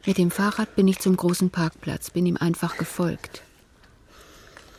Mit 0.06 0.18
dem 0.18 0.32
Fahrrad 0.32 0.76
bin 0.76 0.88
ich 0.88 1.00
zum 1.00 1.16
großen 1.16 1.50
Parkplatz, 1.50 2.10
bin 2.10 2.26
ihm 2.26 2.38
einfach 2.38 2.78
gefolgt. 2.78 3.44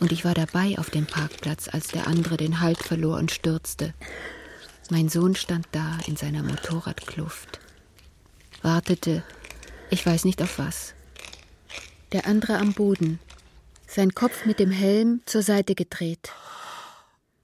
Und 0.01 0.11
ich 0.11 0.25
war 0.25 0.35
dabei 0.35 0.79
auf 0.79 0.90
dem 0.90 1.07
Parkplatz, 1.07 1.68
als 1.68 1.88
der 1.88 2.09
andere 2.09 2.37
den 2.37 2.61
Halt 2.61 2.79
verlor 2.79 3.18
und 3.18 3.31
stürzte. 3.31 3.94
Mein 4.90 5.09
Sohn 5.09 5.37
stand 5.37 5.68
da 5.72 5.98
in 6.07 6.16
seiner 6.16 6.42
Motorradkluft, 6.42 7.61
wartete, 8.62 9.22
ich 9.90 10.05
weiß 10.05 10.25
nicht 10.25 10.42
auf 10.42 10.59
was. 10.59 10.94
Der 12.12 12.27
andere 12.27 12.59
am 12.59 12.75
Boden, 12.75 13.18
sein 13.87 14.14
Kopf 14.14 14.44
mit 14.44 14.59
dem 14.59 14.70
Helm 14.70 15.22
zur 15.25 15.42
Seite 15.42 15.75
gedreht. 15.75 16.31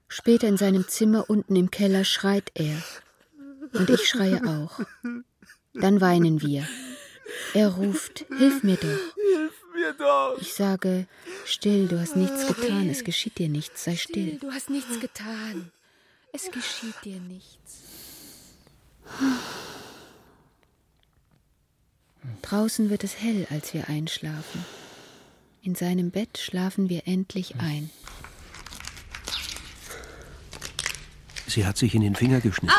Später 0.07 0.47
in 0.47 0.57
seinem 0.57 0.87
Zimmer 0.87 1.29
unten 1.29 1.55
im 1.55 1.71
Keller 1.71 2.03
schreit 2.03 2.51
er. 2.53 2.81
Und 3.73 3.89
ich 3.89 4.07
schreie 4.07 4.41
auch. 4.45 4.79
Dann 5.73 6.01
weinen 6.01 6.41
wir. 6.41 6.67
Er 7.53 7.69
ruft, 7.69 8.25
Hilf 8.37 8.63
mir 8.63 8.75
doch. 8.75 8.83
Hilf 8.83 9.53
mir 9.73 9.93
doch. 9.93 10.37
Ich 10.39 10.53
sage, 10.53 11.07
still, 11.45 11.87
du 11.87 11.99
hast 11.99 12.15
nichts 12.15 12.47
getan, 12.47 12.89
es 12.89 13.03
geschieht 13.03 13.37
dir 13.37 13.49
nichts, 13.49 13.83
sei 13.83 13.95
still. 13.95 14.37
Du 14.39 14.51
hast 14.51 14.69
nichts 14.69 14.99
getan. 14.99 15.71
Es 16.31 16.51
geschieht 16.51 16.95
dir 17.03 17.19
nichts. 17.19 17.83
Draußen 22.41 22.89
wird 22.89 23.03
es 23.03 23.19
hell, 23.19 23.47
als 23.49 23.73
wir 23.73 23.89
einschlafen. 23.89 24.65
In 25.61 25.75
seinem 25.75 26.11
Bett 26.11 26.37
schlafen 26.37 26.89
wir 26.89 27.07
endlich 27.07 27.55
ein. 27.59 27.89
Sie 31.47 31.65
hat 31.65 31.77
sich 31.77 31.95
in 31.95 32.01
den 32.01 32.15
Finger 32.15 32.41
geschnitten. 32.41 32.75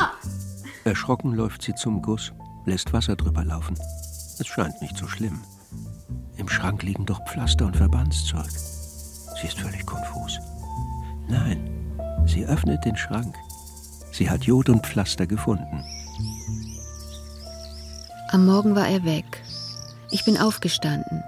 Erschrocken 0.85 1.35
läuft 1.35 1.63
sie 1.63 1.75
zum 1.75 2.03
Guss, 2.03 2.33
lässt 2.67 2.93
Wasser 2.93 3.17
drüber 3.17 3.45
laufen. 3.45 3.77
Es 4.39 4.47
scheint 4.47 4.81
nicht 4.81 4.97
so 4.97 5.07
schlimm. 5.07 5.41
Im 6.37 6.49
Schrank 6.49 6.83
liegen 6.83 7.05
doch 7.05 7.21
Pflaster 7.27 7.67
und 7.67 7.77
Verbandszeug. 7.77 8.49
Sie 8.49 9.47
ist 9.47 9.59
völlig 9.59 9.85
konfus. 9.85 10.39
Nein, 11.29 11.95
sie 12.27 12.47
öffnet 12.47 12.85
den 12.85 12.97
Schrank. 12.97 13.35
Sie 14.13 14.31
hat 14.31 14.45
Jod 14.45 14.69
und 14.69 14.87
Pflaster 14.87 15.27
gefunden. 15.27 15.85
Am 18.33 18.47
Morgen 18.47 18.77
war 18.77 18.87
er 18.87 19.03
weg. 19.03 19.43
Ich 20.13 20.25
bin 20.25 20.39
aufgestanden. 20.39 21.25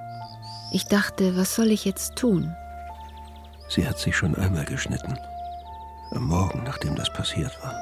Ich 0.70 0.84
dachte, 0.84 1.36
was 1.36 1.56
soll 1.56 1.72
ich 1.72 1.84
jetzt 1.84 2.14
tun? 2.14 2.54
Sie 3.68 3.88
hat 3.88 3.98
sich 3.98 4.16
schon 4.16 4.36
einmal 4.36 4.64
geschnitten. 4.66 5.18
Am 6.12 6.28
Morgen, 6.28 6.62
nachdem 6.62 6.94
das 6.94 7.12
passiert 7.12 7.58
war. 7.60 7.74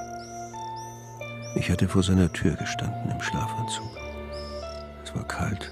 Ich 1.55 1.71
hatte 1.71 1.87
vor 1.87 2.03
seiner 2.03 2.33
Tür 2.33 2.57
gestanden 2.57 3.11
im 3.11 3.21
Schlafanzug. 3.21 3.91
Es 5.05 5.15
war 5.15 5.29
kalt. 5.29 5.71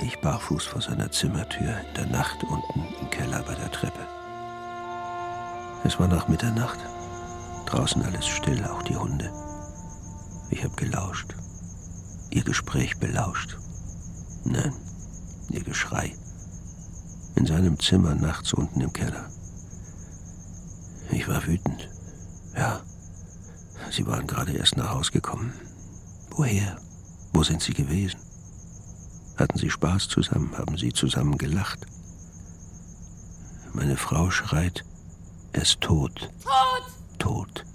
Ich 0.00 0.18
barfuß 0.22 0.64
vor 0.64 0.80
seiner 0.80 1.10
Zimmertür 1.10 1.76
in 1.76 1.94
der 1.94 2.06
Nacht 2.06 2.42
unten 2.42 2.86
im 3.02 3.10
Keller 3.10 3.42
bei 3.42 3.54
der 3.54 3.70
Treppe. 3.70 4.00
Es 5.84 6.00
war 6.00 6.08
nach 6.08 6.26
Mitternacht. 6.26 6.78
Draußen 7.66 8.02
alles 8.02 8.26
still, 8.26 8.64
auch 8.64 8.82
die 8.82 8.96
Hunde. 8.96 9.30
Ich 10.48 10.64
habe 10.64 10.74
gelauscht. 10.76 11.34
Ihr 12.32 12.44
Gespräch 12.44 12.96
belauscht. 12.96 13.58
Nein, 14.44 14.72
ihr 15.50 15.62
Geschrei. 15.62 16.16
In 17.36 17.44
seinem 17.44 17.78
Zimmer 17.78 18.14
nachts 18.14 18.54
unten 18.54 18.80
im 18.80 18.90
Keller. 18.90 19.28
Ich 21.10 21.28
war 21.28 21.46
wütend. 21.46 21.90
Ja, 22.56 22.80
sie 23.90 24.06
waren 24.06 24.26
gerade 24.26 24.52
erst 24.52 24.78
nach 24.78 24.94
Haus 24.94 25.12
gekommen. 25.12 25.52
Woher? 26.30 26.78
Wo 27.34 27.42
sind 27.42 27.62
sie 27.62 27.74
gewesen? 27.74 28.18
Hatten 29.36 29.58
sie 29.58 29.68
Spaß 29.68 30.08
zusammen? 30.08 30.56
Haben 30.56 30.78
sie 30.78 30.94
zusammen 30.94 31.36
gelacht? 31.36 31.86
Meine 33.74 33.98
Frau 33.98 34.30
schreit, 34.30 34.86
er 35.52 35.62
ist 35.62 35.82
tot. 35.82 36.30
Tot! 37.18 37.18
Tot. 37.18 37.71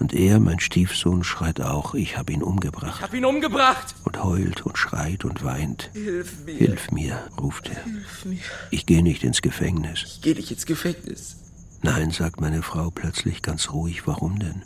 Und 0.00 0.14
er, 0.14 0.40
mein 0.40 0.60
Stiefsohn, 0.60 1.22
schreit 1.22 1.60
auch, 1.60 1.94
ich 1.94 2.16
habe 2.16 2.32
ihn 2.32 2.42
umgebracht. 2.42 2.96
Ich 2.96 3.02
hab 3.02 3.12
ihn 3.12 3.26
umgebracht. 3.26 3.94
Und 4.04 4.24
heult 4.24 4.62
und 4.62 4.78
schreit 4.78 5.26
und 5.26 5.44
weint. 5.44 5.90
Hilf 5.92 6.42
mir. 6.46 6.54
Hilf 6.54 6.90
mir, 6.90 7.28
ruft 7.38 7.68
er. 7.68 7.84
Hilf 7.84 8.24
mir. 8.24 8.40
Ich 8.70 8.86
gehe 8.86 9.02
nicht 9.02 9.22
ins 9.22 9.42
Gefängnis. 9.42 10.02
Ich 10.06 10.22
geh 10.22 10.32
nicht 10.32 10.50
ins 10.50 10.64
Gefängnis. 10.64 11.36
Nein, 11.82 12.10
sagt 12.12 12.40
meine 12.40 12.62
Frau 12.62 12.90
plötzlich 12.90 13.42
ganz 13.42 13.72
ruhig, 13.72 14.06
warum 14.06 14.38
denn? 14.38 14.62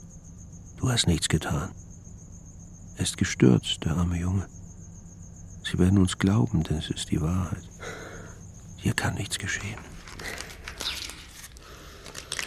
Du 0.77 0.89
hast 0.89 1.09
nichts 1.09 1.29
getan. 1.29 1.71
Er 2.97 3.03
ist 3.03 3.17
gestürzt, 3.17 3.85
der 3.85 3.97
arme 3.97 4.17
Junge. 4.17 4.47
Sie 5.65 5.79
werden 5.81 5.99
uns 5.99 6.17
glauben, 6.17 6.63
denn 6.63 6.79
es 6.79 6.91
ist 6.91 7.11
die 7.11 7.21
Wahrheit. 7.21 7.69
Hier 8.77 8.95
kann 8.95 9.15
nichts 9.15 9.39
geschehen. 9.39 9.81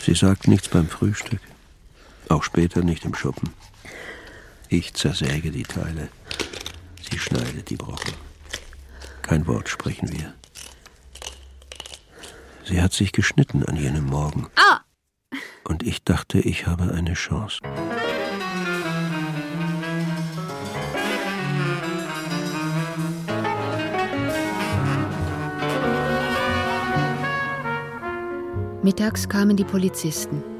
Sie 0.05 0.15
sagt 0.15 0.47
nichts 0.47 0.69
beim 0.69 0.87
Frühstück, 0.87 1.41
auch 2.31 2.43
später 2.43 2.81
nicht 2.83 3.05
im 3.05 3.15
Schuppen. 3.15 3.53
Ich 4.69 4.93
zersäge 4.93 5.51
die 5.51 5.63
Teile, 5.63 6.09
sie 7.09 7.17
schneidet 7.17 7.69
die 7.69 7.77
Brocken. 7.77 8.13
Kein 9.21 9.47
Wort 9.47 9.69
sprechen 9.69 10.11
wir. 10.11 10.33
Sie 12.65 12.81
hat 12.81 12.93
sich 12.93 13.13
geschnitten 13.13 13.63
an 13.63 13.77
jenem 13.77 14.05
Morgen. 14.05 14.47
Ah! 14.55 14.81
Und 15.63 15.83
ich 15.83 16.03
dachte, 16.03 16.39
ich 16.39 16.67
habe 16.67 16.91
eine 16.93 17.13
Chance. 17.13 17.59
Mittags 28.83 29.27
kamen 29.27 29.57
die 29.57 29.65
Polizisten. 29.65 30.56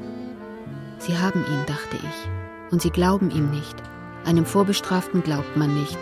Sie 1.08 1.16
haben 1.16 1.42
ihn, 1.46 1.64
dachte 1.66 1.96
ich. 1.96 2.70
Und 2.70 2.82
sie 2.82 2.90
glauben 2.90 3.30
ihm 3.30 3.50
nicht. 3.50 3.74
Einem 4.26 4.44
Vorbestraften 4.44 5.22
glaubt 5.22 5.56
man 5.56 5.72
nicht. 5.72 5.96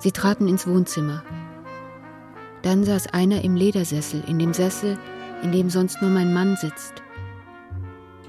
Sie 0.00 0.10
traten 0.10 0.48
ins 0.48 0.66
Wohnzimmer. 0.66 1.22
Dann 2.62 2.82
saß 2.82 3.14
einer 3.14 3.44
im 3.44 3.54
Ledersessel, 3.54 4.24
in 4.26 4.40
dem 4.40 4.52
Sessel, 4.52 4.98
in 5.44 5.52
dem 5.52 5.70
sonst 5.70 6.02
nur 6.02 6.10
mein 6.10 6.34
Mann 6.34 6.56
sitzt. 6.56 6.94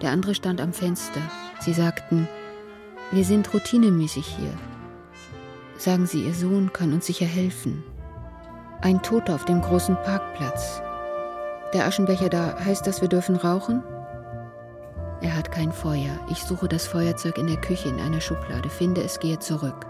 Der 0.03 0.12
andere 0.12 0.36
stand 0.36 0.62
am 0.62 0.73
Fenster. 0.73 1.21
Sie 1.60 1.73
sagten, 1.73 2.27
wir 3.12 3.25
sind 3.25 3.51
routinemäßig 3.51 4.27
hier. 4.27 4.53
Sagen 5.75 6.06
Sie, 6.06 6.23
Ihr 6.23 6.36
Sohn 6.36 6.71
kann 6.71 6.93
uns 6.93 7.08
sicher 7.08 7.25
helfen. 7.25 7.84
Ein 8.82 9.01
Toter 9.01 9.34
auf 9.34 9.45
dem 9.45 9.60
großen 9.60 9.95
Parkplatz. 10.03 10.84
Der 11.73 11.88
Aschenbecher 11.88 12.29
da, 12.29 12.60
heißt 12.63 12.86
das, 12.86 13.01
wir 13.01 13.08
dürfen 13.10 13.38
rauchen? 13.38 13.82
Er 15.23 15.38
hat 15.38 15.53
kein 15.53 15.71
Feuer. 15.71 16.19
Ich 16.29 16.39
suche 16.39 16.67
das 16.67 16.86
Feuerzeug 16.86 17.38
in 17.38 17.47
der 17.47 17.62
Küche 17.62 17.88
in 17.88 18.01
einer 18.01 18.19
Schublade, 18.19 18.69
finde 18.69 19.01
es, 19.01 19.21
gehe 19.21 19.39
zurück. 19.39 19.88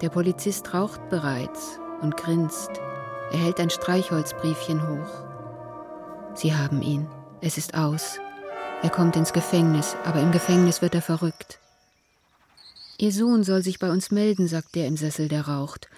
Der 0.00 0.08
Polizist 0.08 0.72
raucht 0.72 1.10
bereits 1.10 1.78
und 2.00 2.16
grinst. 2.16 2.70
Er 3.32 3.38
hält 3.38 3.60
ein 3.60 3.68
Streichholzbriefchen 3.68 4.88
hoch. 4.88 5.24
Sie 6.34 6.54
haben 6.54 6.80
ihn. 6.80 7.06
Es 7.42 7.58
ist 7.58 7.74
aus. 7.74 8.18
Er 8.82 8.88
kommt 8.88 9.14
ins 9.14 9.34
Gefängnis, 9.34 9.94
aber 10.04 10.20
im 10.20 10.32
Gefängnis 10.32 10.80
wird 10.80 10.94
er 10.94 11.02
verrückt. 11.02 11.60
Ihr 12.96 13.12
Sohn 13.12 13.44
soll 13.44 13.62
sich 13.62 13.78
bei 13.78 13.90
uns 13.90 14.10
melden, 14.10 14.48
sagt 14.48 14.74
der 14.74 14.86
im 14.86 14.96
Sessel, 14.96 15.28
der 15.28 15.48
raucht. 15.48 15.88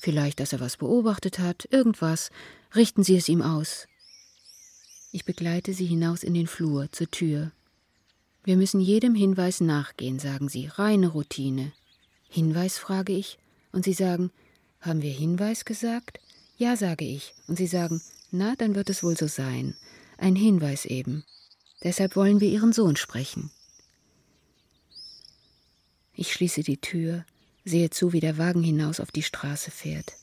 Vielleicht, 0.00 0.40
dass 0.40 0.54
er 0.54 0.60
was 0.60 0.78
beobachtet 0.78 1.38
hat, 1.38 1.68
irgendwas. 1.70 2.30
Richten 2.74 3.02
Sie 3.02 3.16
es 3.16 3.28
ihm 3.28 3.42
aus. 3.42 3.86
Ich 5.12 5.26
begleite 5.26 5.72
sie 5.74 5.86
hinaus 5.86 6.22
in 6.22 6.34
den 6.34 6.46
Flur, 6.46 6.90
zur 6.92 7.10
Tür. 7.10 7.50
Wir 8.48 8.56
müssen 8.56 8.80
jedem 8.80 9.14
Hinweis 9.14 9.60
nachgehen, 9.60 10.18
sagen 10.18 10.48
sie. 10.48 10.68
Reine 10.68 11.08
Routine. 11.08 11.70
Hinweis, 12.30 12.78
frage 12.78 13.12
ich. 13.12 13.36
Und 13.72 13.84
sie 13.84 13.92
sagen, 13.92 14.30
haben 14.80 15.02
wir 15.02 15.12
Hinweis 15.12 15.66
gesagt? 15.66 16.18
Ja, 16.56 16.74
sage 16.74 17.04
ich. 17.04 17.34
Und 17.46 17.58
sie 17.58 17.66
sagen, 17.66 18.00
na, 18.30 18.54
dann 18.56 18.74
wird 18.74 18.88
es 18.88 19.02
wohl 19.02 19.18
so 19.18 19.26
sein. 19.26 19.74
Ein 20.16 20.34
Hinweis 20.34 20.86
eben. 20.86 21.24
Deshalb 21.84 22.16
wollen 22.16 22.40
wir 22.40 22.48
Ihren 22.48 22.72
Sohn 22.72 22.96
sprechen. 22.96 23.50
Ich 26.14 26.32
schließe 26.32 26.62
die 26.62 26.80
Tür, 26.80 27.26
sehe 27.66 27.90
zu, 27.90 28.14
wie 28.14 28.20
der 28.20 28.38
Wagen 28.38 28.62
hinaus 28.62 28.98
auf 28.98 29.10
die 29.10 29.22
Straße 29.22 29.70
fährt. 29.70 30.14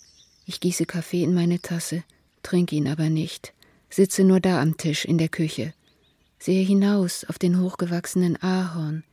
Ich 0.47 0.59
gieße 0.59 0.87
Kaffee 0.87 1.21
in 1.21 1.35
meine 1.35 1.61
Tasse, 1.61 2.03
trinke 2.41 2.75
ihn 2.75 2.87
aber 2.87 3.11
nicht, 3.11 3.53
sitze 3.91 4.23
nur 4.23 4.39
da 4.39 4.63
am 4.63 4.77
Tisch 4.77 5.05
in 5.05 5.19
der 5.19 5.29
Küche, 5.29 5.75
sehe 6.45 6.63
hinaus 6.63 7.23
auf 7.23 7.39
den 7.39 7.59
hochgewachsenen 7.59 8.37
Ahorn, 8.39 9.03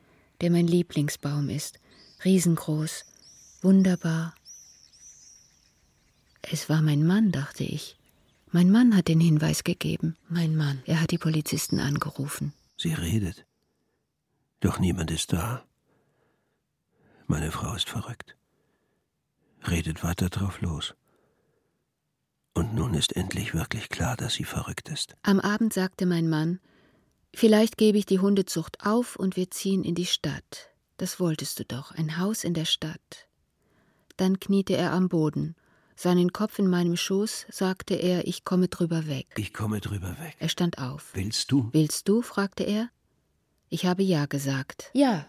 der 0.42 0.50
mein 0.50 0.66
Lieblingsbaum 0.66 1.48
ist, 1.48 1.80
riesengroß, 2.26 3.06
wunderbar. 3.62 4.34
Es 6.42 6.68
war 6.68 6.82
mein 6.82 7.06
Mann, 7.06 7.32
dachte 7.32 7.64
ich. 7.64 7.96
Mein 8.50 8.70
Mann 8.70 8.94
hat 8.94 9.08
den 9.08 9.18
Hinweis 9.18 9.64
gegeben. 9.64 10.14
Mein 10.28 10.56
Mann. 10.56 10.82
Er 10.84 11.00
hat 11.00 11.10
die 11.10 11.16
Polizisten 11.16 11.80
angerufen. 11.80 12.52
Sie 12.76 12.92
redet. 12.92 13.46
Doch 14.60 14.78
niemand 14.78 15.10
ist 15.10 15.32
da. 15.32 15.64
Meine 17.26 17.50
Frau 17.50 17.74
ist 17.74 17.88
verrückt. 17.88 18.36
Redet 19.66 20.04
weiter 20.04 20.28
drauf 20.28 20.60
los. 20.60 20.94
Und 22.52 22.74
nun 22.74 22.92
ist 22.92 23.16
endlich 23.16 23.54
wirklich 23.54 23.88
klar, 23.88 24.18
dass 24.18 24.34
sie 24.34 24.44
verrückt 24.44 24.90
ist. 24.90 25.16
Am 25.22 25.40
Abend 25.40 25.72
sagte 25.72 26.04
mein 26.04 26.28
Mann, 26.28 26.60
vielleicht 27.34 27.76
gebe 27.76 27.98
ich 27.98 28.06
die 28.06 28.20
Hundezucht 28.20 28.84
auf 28.84 29.16
und 29.16 29.36
wir 29.36 29.50
ziehen 29.50 29.84
in 29.84 29.94
die 29.94 30.06
Stadt. 30.06 30.70
Das 30.96 31.18
wolltest 31.18 31.58
du 31.58 31.64
doch, 31.64 31.92
ein 31.92 32.18
Haus 32.18 32.44
in 32.44 32.54
der 32.54 32.64
Stadt. 32.64 33.28
Dann 34.16 34.38
kniete 34.38 34.76
er 34.76 34.92
am 34.92 35.08
Boden. 35.08 35.56
Seinen 35.96 36.32
Kopf 36.32 36.58
in 36.58 36.68
meinem 36.68 36.96
Schoß, 36.96 37.46
sagte 37.50 37.94
er, 37.94 38.26
ich 38.26 38.44
komme 38.44 38.68
drüber 38.68 39.06
weg. 39.06 39.26
Ich 39.36 39.52
komme 39.52 39.80
drüber 39.80 40.16
weg. 40.20 40.36
Er 40.38 40.48
stand 40.48 40.78
auf. 40.78 41.10
Willst 41.14 41.50
du? 41.52 41.68
Willst 41.72 42.08
du? 42.08 42.22
fragte 42.22 42.64
er. 42.64 42.88
Ich 43.68 43.86
habe 43.86 44.02
ja 44.02 44.26
gesagt. 44.26 44.90
Ja. 44.94 45.26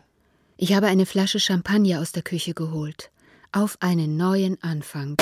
Ich 0.58 0.74
habe 0.74 0.88
eine 0.88 1.06
Flasche 1.06 1.40
Champagner 1.40 2.02
aus 2.02 2.12
der 2.12 2.24
Küche 2.24 2.54
geholt. 2.54 3.12
Auf 3.52 3.78
einen 3.82 4.18
neuen 4.18 4.62
Anfang. 4.64 5.18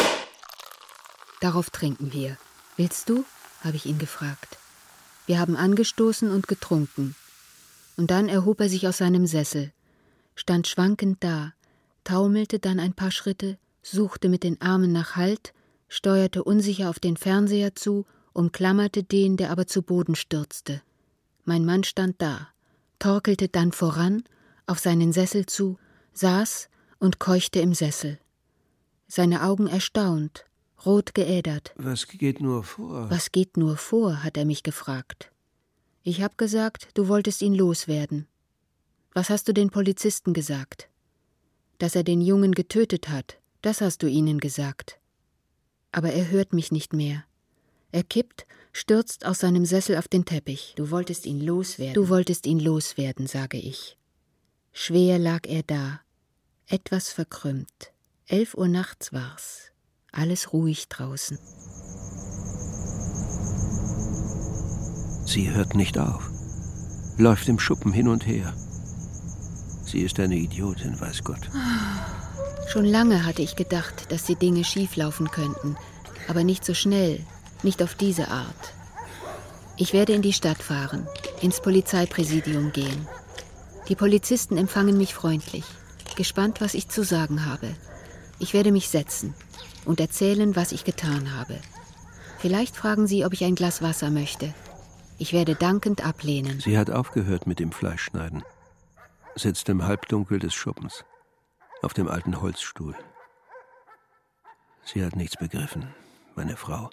Darauf 1.39 1.69
trinken 1.69 2.13
wir. 2.13 2.37
Willst 2.77 3.09
du? 3.09 3.25
habe 3.63 3.75
ich 3.75 3.85
ihn 3.85 3.99
gefragt. 3.99 4.57
Wir 5.31 5.39
haben 5.39 5.55
angestoßen 5.55 6.29
und 6.29 6.49
getrunken. 6.49 7.15
Und 7.95 8.11
dann 8.11 8.27
erhob 8.27 8.59
er 8.59 8.67
sich 8.67 8.85
aus 8.85 8.97
seinem 8.97 9.25
Sessel, 9.25 9.71
stand 10.35 10.67
schwankend 10.67 11.23
da, 11.23 11.53
taumelte 12.03 12.59
dann 12.59 12.81
ein 12.81 12.91
paar 12.91 13.11
Schritte, 13.11 13.57
suchte 13.81 14.27
mit 14.27 14.43
den 14.43 14.59
Armen 14.59 14.91
nach 14.91 15.15
Halt, 15.15 15.53
steuerte 15.87 16.43
unsicher 16.43 16.89
auf 16.89 16.99
den 16.99 17.15
Fernseher 17.15 17.75
zu, 17.75 18.05
umklammerte 18.33 19.03
den, 19.03 19.37
der 19.37 19.51
aber 19.51 19.67
zu 19.67 19.83
Boden 19.83 20.15
stürzte. 20.15 20.81
Mein 21.45 21.63
Mann 21.63 21.85
stand 21.85 22.21
da, 22.21 22.49
torkelte 22.99 23.47
dann 23.47 23.71
voran, 23.71 24.23
auf 24.67 24.79
seinen 24.79 25.13
Sessel 25.13 25.45
zu, 25.45 25.79
saß 26.11 26.67
und 26.99 27.19
keuchte 27.19 27.61
im 27.61 27.73
Sessel. 27.73 28.19
Seine 29.07 29.43
Augen 29.43 29.67
erstaunt, 29.67 30.43
rot 30.85 31.13
geädert. 31.13 31.73
Was 31.75 32.07
geht 32.07 32.41
nur 32.41 32.63
vor? 32.63 33.09
Was 33.09 33.31
geht 33.31 33.57
nur 33.57 33.77
vor? 33.77 34.23
hat 34.23 34.37
er 34.37 34.45
mich 34.45 34.63
gefragt. 34.63 35.31
Ich 36.03 36.21
hab 36.21 36.37
gesagt, 36.37 36.89
du 36.95 37.07
wolltest 37.07 37.41
ihn 37.41 37.53
loswerden. 37.53 38.27
Was 39.13 39.29
hast 39.29 39.47
du 39.47 39.53
den 39.53 39.69
Polizisten 39.69 40.33
gesagt? 40.33 40.89
Dass 41.77 41.95
er 41.95 42.03
den 42.03 42.21
Jungen 42.21 42.53
getötet 42.53 43.09
hat, 43.09 43.37
das 43.61 43.81
hast 43.81 44.01
du 44.03 44.07
ihnen 44.07 44.39
gesagt. 44.39 44.99
Aber 45.91 46.11
er 46.11 46.29
hört 46.29 46.53
mich 46.53 46.71
nicht 46.71 46.93
mehr. 46.93 47.23
Er 47.91 48.03
kippt, 48.03 48.45
stürzt 48.71 49.25
aus 49.25 49.39
seinem 49.39 49.65
Sessel 49.65 49.97
auf 49.97 50.07
den 50.07 50.25
Teppich. 50.25 50.73
Du 50.77 50.91
wolltest 50.91 51.25
ihn 51.25 51.41
loswerden. 51.41 51.93
Du 51.93 52.09
wolltest 52.09 52.45
ihn 52.45 52.59
loswerden, 52.59 53.27
sage 53.27 53.57
ich. 53.57 53.97
Schwer 54.71 55.19
lag 55.19 55.45
er 55.45 55.63
da, 55.63 55.99
etwas 56.67 57.09
verkrümmt. 57.09 57.91
Elf 58.27 58.53
Uhr 58.53 58.69
nachts 58.69 59.11
war's. 59.11 59.70
Alles 60.13 60.51
ruhig 60.51 60.89
draußen. 60.89 61.39
Sie 65.25 65.49
hört 65.49 65.73
nicht 65.73 65.97
auf, 65.97 66.29
läuft 67.17 67.47
im 67.47 67.59
Schuppen 67.59 67.93
hin 67.93 68.09
und 68.09 68.27
her. 68.27 68.53
Sie 69.85 70.01
ist 70.01 70.19
eine 70.19 70.35
Idiotin, 70.35 70.99
weiß 70.99 71.23
Gott. 71.23 71.49
Schon 72.67 72.83
lange 72.83 73.25
hatte 73.25 73.41
ich 73.41 73.55
gedacht, 73.55 74.11
dass 74.11 74.25
die 74.25 74.35
Dinge 74.35 74.65
schieflaufen 74.65 75.31
könnten, 75.31 75.77
aber 76.27 76.43
nicht 76.43 76.65
so 76.65 76.73
schnell, 76.73 77.25
nicht 77.63 77.81
auf 77.81 77.95
diese 77.95 78.27
Art. 78.27 78.73
Ich 79.77 79.93
werde 79.93 80.11
in 80.11 80.21
die 80.21 80.33
Stadt 80.33 80.61
fahren, 80.61 81.07
ins 81.41 81.61
Polizeipräsidium 81.61 82.73
gehen. 82.73 83.07
Die 83.87 83.95
Polizisten 83.95 84.57
empfangen 84.57 84.97
mich 84.97 85.13
freundlich, 85.13 85.63
gespannt, 86.17 86.59
was 86.59 86.73
ich 86.73 86.89
zu 86.89 87.05
sagen 87.05 87.45
habe. 87.45 87.69
Ich 88.39 88.53
werde 88.53 88.73
mich 88.73 88.89
setzen 88.89 89.33
und 89.85 89.99
erzählen, 89.99 90.55
was 90.55 90.71
ich 90.71 90.83
getan 90.83 91.35
habe. 91.35 91.59
Vielleicht 92.39 92.75
fragen 92.75 93.07
sie, 93.07 93.25
ob 93.25 93.33
ich 93.33 93.43
ein 93.43 93.55
Glas 93.55 93.81
Wasser 93.81 94.09
möchte. 94.09 94.53
Ich 95.17 95.33
werde 95.33 95.55
dankend 95.55 96.03
ablehnen. 96.03 96.59
Sie 96.59 96.77
hat 96.77 96.89
aufgehört 96.89 97.45
mit 97.45 97.59
dem 97.59 97.71
Fleischschneiden, 97.71 98.43
sitzt 99.35 99.69
im 99.69 99.83
Halbdunkel 99.83 100.39
des 100.39 100.53
Schuppens, 100.53 101.05
auf 101.83 101.93
dem 101.93 102.07
alten 102.07 102.41
Holzstuhl. 102.41 102.95
Sie 104.83 105.05
hat 105.05 105.15
nichts 105.15 105.37
begriffen, 105.37 105.93
meine 106.35 106.57
Frau, 106.57 106.89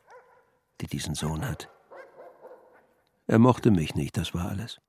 die 0.80 0.86
diesen 0.86 1.14
Sohn 1.14 1.48
hat. 1.48 1.70
Er 3.26 3.38
mochte 3.38 3.70
mich 3.70 3.94
nicht, 3.94 4.16
das 4.16 4.34
war 4.34 4.48
alles. 4.48 4.80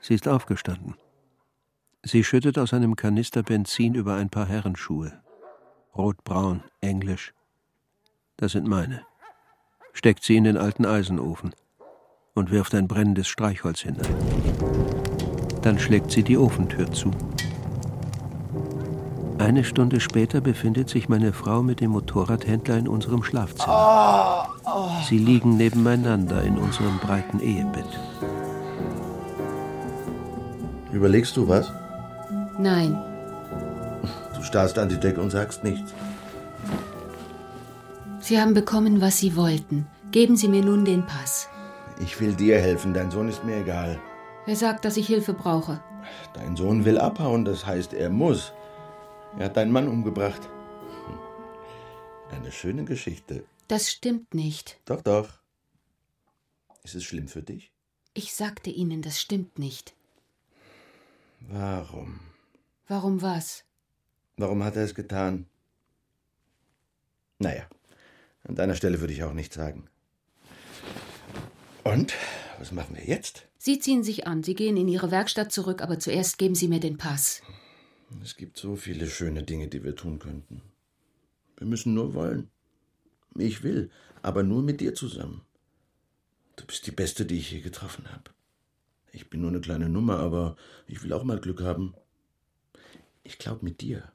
Sie 0.00 0.14
ist 0.14 0.26
aufgestanden. 0.28 0.96
Sie 2.04 2.24
schüttet 2.24 2.58
aus 2.58 2.72
einem 2.72 2.96
Kanister 2.96 3.42
Benzin 3.42 3.94
über 3.94 4.14
ein 4.14 4.30
paar 4.30 4.46
Herrenschuhe. 4.46 5.22
Rotbraun, 5.96 6.62
englisch. 6.80 7.34
Das 8.38 8.52
sind 8.52 8.66
meine. 8.66 9.02
Steckt 9.92 10.24
sie 10.24 10.36
in 10.36 10.44
den 10.44 10.56
alten 10.56 10.86
Eisenofen 10.86 11.54
und 12.34 12.50
wirft 12.50 12.74
ein 12.74 12.88
brennendes 12.88 13.28
Streichholz 13.28 13.80
hinein. 13.80 14.16
Dann 15.60 15.78
schlägt 15.78 16.10
sie 16.10 16.22
die 16.22 16.38
Ofentür 16.38 16.90
zu. 16.90 17.10
Eine 19.38 19.64
Stunde 19.64 20.00
später 20.00 20.40
befindet 20.40 20.88
sich 20.88 21.10
meine 21.10 21.34
Frau 21.34 21.62
mit 21.62 21.80
dem 21.80 21.90
Motorradhändler 21.90 22.78
in 22.78 22.88
unserem 22.88 23.22
Schlafzimmer. 23.22 24.48
Sie 25.06 25.18
liegen 25.18 25.58
nebeneinander 25.58 26.42
in 26.42 26.56
unserem 26.56 26.98
breiten 26.98 27.40
Ehebett. 27.40 27.84
Überlegst 30.90 31.36
du 31.36 31.48
was? 31.48 31.70
Nein, 32.58 33.11
Du 34.42 34.48
starrst 34.48 34.76
an 34.76 34.88
die 34.88 34.98
Decke 34.98 35.20
und 35.20 35.30
sagst 35.30 35.62
nichts. 35.62 35.94
Sie 38.18 38.40
haben 38.40 38.54
bekommen, 38.54 39.00
was 39.00 39.18
Sie 39.18 39.36
wollten. 39.36 39.86
Geben 40.10 40.36
Sie 40.36 40.48
mir 40.48 40.64
nun 40.64 40.84
den 40.84 41.06
Pass. 41.06 41.48
Ich 42.00 42.20
will 42.20 42.34
dir 42.34 42.58
helfen, 42.58 42.92
dein 42.92 43.12
Sohn 43.12 43.28
ist 43.28 43.44
mir 43.44 43.58
egal. 43.58 44.00
Wer 44.44 44.56
sagt, 44.56 44.84
dass 44.84 44.96
ich 44.96 45.06
Hilfe 45.06 45.32
brauche? 45.32 45.80
Dein 46.34 46.56
Sohn 46.56 46.84
will 46.84 46.98
abhauen, 46.98 47.44
das 47.44 47.64
heißt, 47.66 47.94
er 47.94 48.10
muss. 48.10 48.52
Er 49.38 49.44
hat 49.44 49.56
deinen 49.56 49.70
Mann 49.70 49.86
umgebracht. 49.86 50.40
Eine 52.32 52.50
schöne 52.50 52.84
Geschichte. 52.84 53.44
Das 53.68 53.92
stimmt 53.92 54.34
nicht. 54.34 54.76
Doch, 54.86 55.02
doch. 55.02 55.28
Ist 56.82 56.96
es 56.96 57.04
schlimm 57.04 57.28
für 57.28 57.42
dich? 57.42 57.70
Ich 58.12 58.34
sagte 58.34 58.70
Ihnen, 58.70 59.02
das 59.02 59.20
stimmt 59.20 59.60
nicht. 59.60 59.94
Warum? 61.38 62.18
Warum 62.88 63.22
was? 63.22 63.62
Warum 64.36 64.64
hat 64.64 64.76
er 64.76 64.84
es 64.84 64.94
getan? 64.94 65.46
Naja, 67.38 67.66
an 68.44 68.54
deiner 68.54 68.74
Stelle 68.74 69.00
würde 69.00 69.12
ich 69.12 69.24
auch 69.24 69.32
nichts 69.32 69.54
sagen. 69.54 69.88
Und? 71.84 72.14
Was 72.58 72.70
machen 72.70 72.96
wir 72.96 73.04
jetzt? 73.04 73.46
Sie 73.58 73.78
ziehen 73.78 74.04
sich 74.04 74.26
an. 74.26 74.42
Sie 74.42 74.54
gehen 74.54 74.76
in 74.76 74.88
Ihre 74.88 75.10
Werkstatt 75.10 75.50
zurück, 75.50 75.82
aber 75.82 75.98
zuerst 75.98 76.38
geben 76.38 76.54
Sie 76.54 76.68
mir 76.68 76.80
den 76.80 76.96
Pass. 76.96 77.42
Es 78.22 78.36
gibt 78.36 78.56
so 78.56 78.76
viele 78.76 79.08
schöne 79.08 79.42
Dinge, 79.42 79.68
die 79.68 79.82
wir 79.82 79.96
tun 79.96 80.18
könnten. 80.18 80.62
Wir 81.56 81.66
müssen 81.66 81.94
nur 81.94 82.14
wollen. 82.14 82.50
Ich 83.36 83.62
will, 83.62 83.90
aber 84.20 84.42
nur 84.42 84.62
mit 84.62 84.80
dir 84.80 84.94
zusammen. 84.94 85.42
Du 86.56 86.66
bist 86.66 86.86
die 86.86 86.92
Beste, 86.92 87.24
die 87.24 87.38
ich 87.38 87.50
je 87.50 87.60
getroffen 87.60 88.10
habe. 88.12 88.30
Ich 89.12 89.30
bin 89.30 89.40
nur 89.40 89.50
eine 89.50 89.60
kleine 89.60 89.88
Nummer, 89.88 90.18
aber 90.18 90.56
ich 90.86 91.02
will 91.02 91.12
auch 91.12 91.24
mal 91.24 91.40
Glück 91.40 91.62
haben. 91.62 91.94
Ich 93.24 93.38
glaube, 93.38 93.64
mit 93.64 93.80
dir 93.80 94.12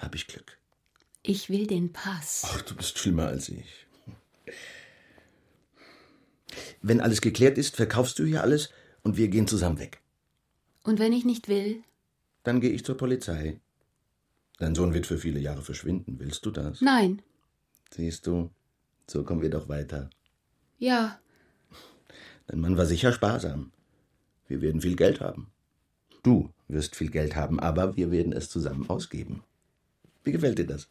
habe 0.00 0.16
ich 0.16 0.26
Glück. 0.26 0.58
Ich 1.22 1.48
will 1.48 1.66
den 1.66 1.92
Pass. 1.92 2.42
Ach, 2.46 2.62
du 2.62 2.74
bist 2.74 2.98
schlimmer 2.98 3.26
als 3.26 3.48
ich. 3.48 3.86
Wenn 6.82 7.00
alles 7.00 7.20
geklärt 7.20 7.58
ist, 7.58 7.76
verkaufst 7.76 8.18
du 8.18 8.24
hier 8.24 8.42
alles 8.42 8.70
und 9.02 9.16
wir 9.16 9.28
gehen 9.28 9.46
zusammen 9.46 9.78
weg. 9.78 10.00
Und 10.82 10.98
wenn 10.98 11.12
ich 11.12 11.24
nicht 11.24 11.48
will? 11.48 11.82
Dann 12.42 12.60
gehe 12.60 12.70
ich 12.70 12.84
zur 12.84 12.96
Polizei. 12.96 13.60
Dein 14.58 14.74
Sohn 14.74 14.94
wird 14.94 15.06
für 15.06 15.18
viele 15.18 15.40
Jahre 15.40 15.62
verschwinden. 15.62 16.18
Willst 16.18 16.44
du 16.44 16.50
das? 16.50 16.80
Nein. 16.80 17.22
Siehst 17.94 18.26
du, 18.26 18.50
so 19.06 19.24
kommen 19.24 19.42
wir 19.42 19.50
doch 19.50 19.68
weiter. 19.68 20.10
Ja, 20.78 21.20
Dein 22.50 22.62
Mann 22.62 22.76
war 22.76 22.86
sicher 22.86 23.12
sparsam. 23.12 23.70
Wir 24.48 24.60
werden 24.60 24.80
viel 24.80 24.96
Geld 24.96 25.20
haben. 25.20 25.52
Du 26.24 26.50
wirst 26.66 26.96
viel 26.96 27.08
Geld 27.08 27.36
haben, 27.36 27.60
aber 27.60 27.96
wir 27.96 28.10
werden 28.10 28.32
es 28.32 28.50
zusammen 28.50 28.90
ausgeben. 28.90 29.44
Wie 30.24 30.32
gefällt 30.32 30.58
dir 30.58 30.66
das? 30.66 30.88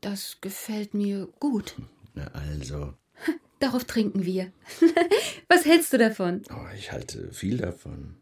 das 0.00 0.38
gefällt 0.40 0.94
mir 0.94 1.26
gut. 1.40 1.74
Na 2.14 2.26
also, 2.28 2.94
Darauf 3.60 3.84
trinken 3.84 4.24
wir. 4.24 4.52
Was 5.48 5.64
hältst 5.64 5.92
du 5.92 5.98
davon? 5.98 6.42
oh, 6.50 6.66
ich 6.76 6.92
halte 6.92 7.32
viel 7.32 7.56
davon. 7.56 8.16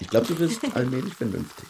Ich 0.00 0.08
glaube, 0.08 0.26
du 0.26 0.38
wirst 0.38 0.64
allmählich 0.74 1.14
vernünftig. 1.14 1.66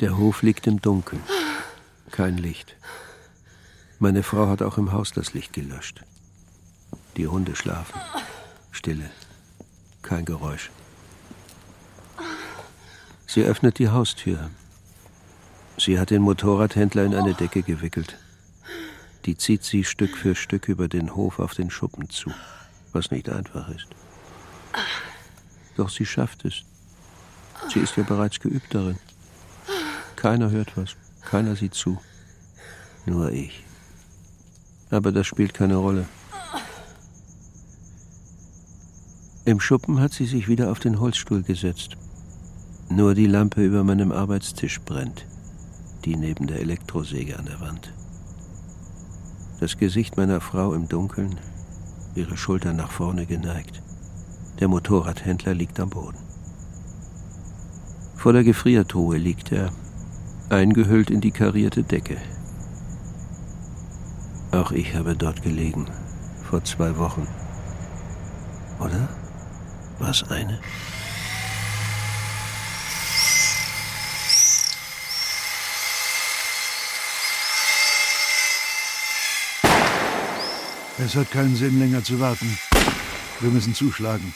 Der 0.00 0.18
Hof 0.18 0.42
liegt 0.42 0.66
im 0.66 0.80
Dunkeln. 0.80 1.22
Kein 2.10 2.36
Licht. 2.36 2.76
Meine 3.98 4.22
Frau 4.22 4.46
hat 4.48 4.60
auch 4.62 4.76
im 4.76 4.92
Haus 4.92 5.12
das 5.12 5.32
Licht 5.32 5.54
gelöscht. 5.54 6.02
Die 7.16 7.26
Hunde 7.26 7.56
schlafen. 7.56 7.98
Stille. 8.70 9.10
Kein 10.02 10.26
Geräusch. 10.26 10.70
Sie 13.26 13.42
öffnet 13.42 13.78
die 13.78 13.88
Haustür. 13.88 14.50
Sie 15.78 15.98
hat 15.98 16.10
den 16.10 16.22
Motorradhändler 16.22 17.04
in 17.04 17.14
eine 17.14 17.34
Decke 17.34 17.62
gewickelt. 17.62 18.16
Die 19.24 19.36
zieht 19.36 19.64
sie 19.64 19.84
Stück 19.84 20.16
für 20.16 20.34
Stück 20.34 20.68
über 20.68 20.88
den 20.88 21.14
Hof 21.16 21.40
auf 21.40 21.52
den 21.52 21.70
Schuppen 21.70 22.08
zu, 22.08 22.30
was 22.92 23.10
nicht 23.10 23.28
einfach 23.28 23.68
ist. 23.68 23.88
Doch 25.76 25.90
sie 25.90 26.06
schafft 26.06 26.44
es. 26.44 26.62
Sie 27.72 27.80
ist 27.80 27.96
ja 27.96 28.04
bereits 28.04 28.38
geübt 28.38 28.74
darin. 28.74 28.98
Keiner 30.14 30.50
hört 30.50 30.76
was, 30.76 30.96
keiner 31.22 31.56
sieht 31.56 31.74
zu. 31.74 31.98
Nur 33.04 33.32
ich. 33.32 33.64
Aber 34.90 35.12
das 35.12 35.26
spielt 35.26 35.52
keine 35.52 35.76
Rolle. 35.76 36.06
Im 39.44 39.60
Schuppen 39.60 40.00
hat 40.00 40.12
sie 40.12 40.26
sich 40.26 40.48
wieder 40.48 40.70
auf 40.70 40.80
den 40.80 41.00
Holzstuhl 41.00 41.42
gesetzt. 41.42 41.96
Nur 42.88 43.14
die 43.14 43.26
Lampe 43.26 43.64
über 43.64 43.82
meinem 43.82 44.12
Arbeitstisch 44.12 44.80
brennt, 44.80 45.26
die 46.04 46.16
neben 46.16 46.46
der 46.46 46.60
Elektrosäge 46.60 47.36
an 47.38 47.46
der 47.46 47.60
Wand. 47.60 47.92
Das 49.58 49.76
Gesicht 49.76 50.16
meiner 50.16 50.40
Frau 50.40 50.72
im 50.72 50.88
Dunkeln, 50.88 51.36
ihre 52.14 52.36
Schultern 52.36 52.76
nach 52.76 52.90
vorne 52.90 53.26
geneigt. 53.26 53.82
Der 54.60 54.68
Motorradhändler 54.68 55.52
liegt 55.52 55.80
am 55.80 55.90
Boden. 55.90 56.18
Vor 58.16 58.32
der 58.32 58.44
Gefriertruhe 58.44 59.18
liegt 59.18 59.50
er, 59.50 59.70
eingehüllt 60.48 61.10
in 61.10 61.20
die 61.20 61.32
karierte 61.32 61.82
Decke. 61.82 62.16
Auch 64.52 64.70
ich 64.70 64.94
habe 64.94 65.16
dort 65.16 65.42
gelegen, 65.42 65.86
vor 66.48 66.62
zwei 66.64 66.96
Wochen. 66.96 67.26
Oder? 68.78 69.08
War 69.98 70.10
es 70.10 70.22
eine? 70.30 70.60
Es 80.98 81.14
hat 81.14 81.30
keinen 81.30 81.54
Sinn, 81.56 81.78
länger 81.78 82.02
zu 82.02 82.20
warten. 82.20 82.58
Wir 83.40 83.50
müssen 83.50 83.74
zuschlagen. 83.74 84.34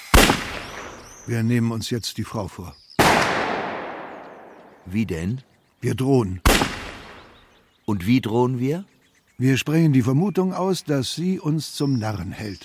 Wir 1.26 1.42
nehmen 1.42 1.72
uns 1.72 1.88
jetzt 1.88 2.18
die 2.18 2.24
Frau 2.24 2.48
vor. 2.48 2.76
Wie 4.84 5.06
denn? 5.06 5.40
Wir 5.80 5.94
drohen. 5.94 6.42
Und 7.86 8.06
wie 8.06 8.20
drohen 8.20 8.58
wir? 8.58 8.84
Wir 9.38 9.56
sprechen 9.56 9.94
die 9.94 10.02
Vermutung 10.02 10.52
aus, 10.52 10.84
dass 10.84 11.14
sie 11.14 11.40
uns 11.40 11.72
zum 11.72 11.98
Narren 11.98 12.30
hält. 12.30 12.60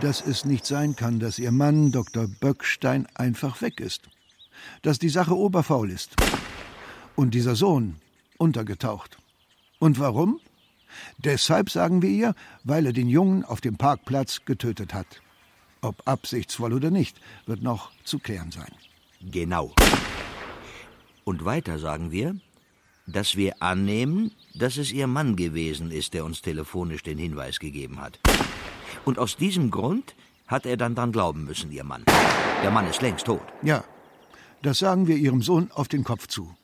Dass 0.00 0.20
es 0.20 0.44
nicht 0.44 0.66
sein 0.66 0.96
kann, 0.96 1.20
dass 1.20 1.38
ihr 1.38 1.52
Mann, 1.52 1.92
Dr. 1.92 2.26
Böckstein, 2.26 3.06
einfach 3.14 3.62
weg 3.62 3.78
ist. 3.78 4.08
Dass 4.82 4.98
die 4.98 5.08
Sache 5.08 5.36
oberfaul 5.36 5.92
ist. 5.92 6.16
Und 7.14 7.34
dieser 7.34 7.54
Sohn 7.54 7.94
untergetaucht. 8.38 9.18
Und 9.78 10.00
warum? 10.00 10.40
Deshalb 11.18 11.70
sagen 11.70 12.02
wir 12.02 12.10
ihr, 12.10 12.34
weil 12.64 12.86
er 12.86 12.92
den 12.92 13.08
Jungen 13.08 13.44
auf 13.44 13.60
dem 13.60 13.76
Parkplatz 13.76 14.44
getötet 14.44 14.94
hat. 14.94 15.22
Ob 15.80 16.06
absichtsvoll 16.06 16.72
oder 16.72 16.90
nicht, 16.90 17.20
wird 17.46 17.62
noch 17.62 17.90
zu 18.04 18.18
klären 18.18 18.50
sein. 18.50 18.72
Genau. 19.20 19.74
Und 21.24 21.44
weiter 21.44 21.78
sagen 21.78 22.10
wir, 22.10 22.36
dass 23.06 23.36
wir 23.36 23.62
annehmen, 23.62 24.32
dass 24.54 24.76
es 24.76 24.92
ihr 24.92 25.06
Mann 25.06 25.36
gewesen 25.36 25.90
ist, 25.90 26.14
der 26.14 26.24
uns 26.24 26.42
telefonisch 26.42 27.02
den 27.02 27.18
Hinweis 27.18 27.58
gegeben 27.58 28.00
hat. 28.00 28.18
Und 29.04 29.18
aus 29.18 29.36
diesem 29.36 29.70
Grund 29.70 30.14
hat 30.46 30.66
er 30.66 30.76
dann 30.76 30.94
dran 30.94 31.12
glauben 31.12 31.44
müssen, 31.44 31.70
ihr 31.72 31.84
Mann. 31.84 32.04
Der 32.62 32.70
Mann 32.70 32.88
ist 32.88 33.02
längst 33.02 33.26
tot. 33.26 33.42
Ja, 33.62 33.84
das 34.62 34.78
sagen 34.78 35.06
wir 35.06 35.16
ihrem 35.16 35.42
Sohn 35.42 35.70
auf 35.72 35.88
den 35.88 36.04
Kopf 36.04 36.26
zu. 36.26 36.54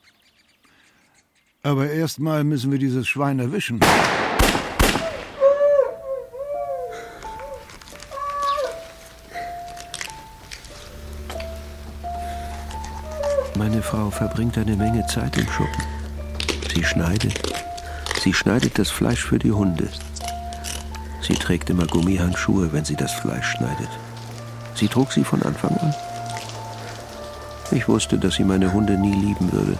Aber 1.65 1.89
erstmal 1.89 2.43
müssen 2.43 2.71
wir 2.71 2.77
dieses 2.77 3.07
Schwein 3.07 3.39
erwischen. 3.39 3.79
Meine 13.57 13.81
Frau 13.81 14.11
verbringt 14.11 14.59
eine 14.59 14.75
Menge 14.75 15.07
Zeit 15.07 15.35
im 15.37 15.47
Schuppen. 15.49 15.83
Sie 16.71 16.83
schneidet. 16.83 17.41
Sie 18.21 18.35
schneidet 18.35 18.77
das 18.77 18.91
Fleisch 18.91 19.25
für 19.25 19.39
die 19.39 19.51
Hunde. 19.51 19.89
Sie 21.23 21.33
trägt 21.33 21.71
immer 21.71 21.87
Gummihandschuhe, 21.87 22.73
wenn 22.73 22.85
sie 22.85 22.95
das 22.95 23.13
Fleisch 23.13 23.55
schneidet. 23.57 23.89
Sie 24.75 24.87
trug 24.87 25.11
sie 25.11 25.23
von 25.23 25.41
Anfang 25.41 25.75
an. 25.77 25.95
Ich 27.71 27.87
wusste, 27.87 28.19
dass 28.19 28.35
sie 28.35 28.43
meine 28.43 28.71
Hunde 28.71 28.99
nie 28.99 29.15
lieben 29.15 29.51
würde. 29.51 29.79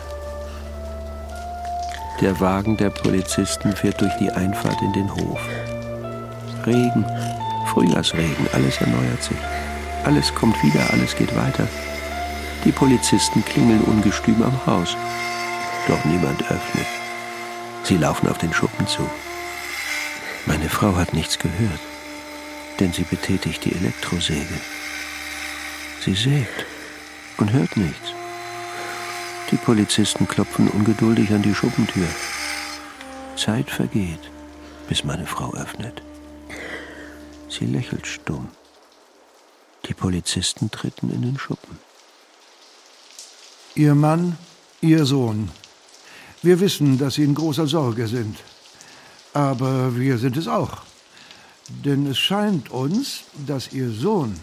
Der 2.21 2.39
Wagen 2.39 2.77
der 2.77 2.91
Polizisten 2.91 3.75
fährt 3.75 3.99
durch 3.99 4.13
die 4.21 4.31
Einfahrt 4.31 4.81
in 4.81 4.93
den 4.93 5.13
Hof. 5.13 5.39
Regen, 6.65 7.05
Frühjahrsregen, 7.67 8.47
alles 8.53 8.79
erneuert 8.79 9.21
sich. 9.21 9.37
Alles 10.05 10.33
kommt 10.33 10.61
wieder, 10.63 10.81
alles 10.93 11.13
geht 11.15 11.35
weiter. 11.35 11.67
Die 12.63 12.71
Polizisten 12.71 13.43
klingeln 13.43 13.81
ungestüm 13.81 14.41
am 14.43 14.65
Haus. 14.65 14.95
Doch 15.89 16.05
niemand 16.05 16.41
öffnet. 16.43 16.87
Sie 17.83 17.97
laufen 17.97 18.29
auf 18.29 18.37
den 18.37 18.53
Schuppen 18.53 18.87
zu. 18.87 19.07
Meine 20.45 20.69
Frau 20.69 20.95
hat 20.95 21.13
nichts 21.13 21.37
gehört, 21.37 21.81
denn 22.79 22.93
sie 22.93 23.03
betätigt 23.03 23.65
die 23.65 23.75
Elektrosäge. 23.75 24.61
Sie 25.99 26.13
sägt 26.13 26.65
und 27.37 27.51
hört 27.51 27.75
nichts. 27.75 28.13
Die 29.51 29.57
Polizisten 29.57 30.27
klopfen 30.27 30.67
ungeduldig 30.69 31.31
an 31.31 31.43
die 31.43 31.53
Schuppentür. 31.53 32.07
Zeit 33.35 33.69
vergeht, 33.69 34.31
bis 34.87 35.03
meine 35.03 35.27
Frau 35.27 35.53
öffnet. 35.53 36.01
Sie 37.47 37.65
lächelt 37.65 38.07
stumm. 38.07 38.49
Die 39.87 39.93
Polizisten 39.93 40.71
treten 40.71 41.11
in 41.11 41.21
den 41.21 41.37
Schuppen. 41.37 41.77
Ihr 43.75 43.93
Mann, 43.93 44.37
Ihr 44.81 45.05
Sohn. 45.05 45.51
Wir 46.41 46.59
wissen, 46.59 46.97
dass 46.97 47.15
Sie 47.15 47.23
in 47.23 47.35
großer 47.35 47.67
Sorge 47.67 48.07
sind. 48.07 48.37
Aber 49.33 49.95
wir 49.95 50.17
sind 50.17 50.37
es 50.37 50.47
auch. 50.47 50.81
Denn 51.67 52.07
es 52.07 52.17
scheint 52.17 52.71
uns, 52.71 53.23
dass 53.45 53.73
Ihr 53.73 53.91
Sohn 53.91 54.39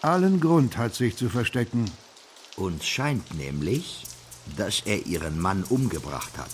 allen 0.00 0.38
Grund 0.40 0.76
hat, 0.76 0.94
sich 0.94 1.16
zu 1.16 1.28
verstecken. 1.28 1.90
Uns 2.56 2.86
scheint 2.86 3.34
nämlich, 3.34 4.04
dass 4.56 4.82
er 4.84 5.06
ihren 5.06 5.38
Mann 5.38 5.64
umgebracht 5.68 6.32
hat. 6.36 6.50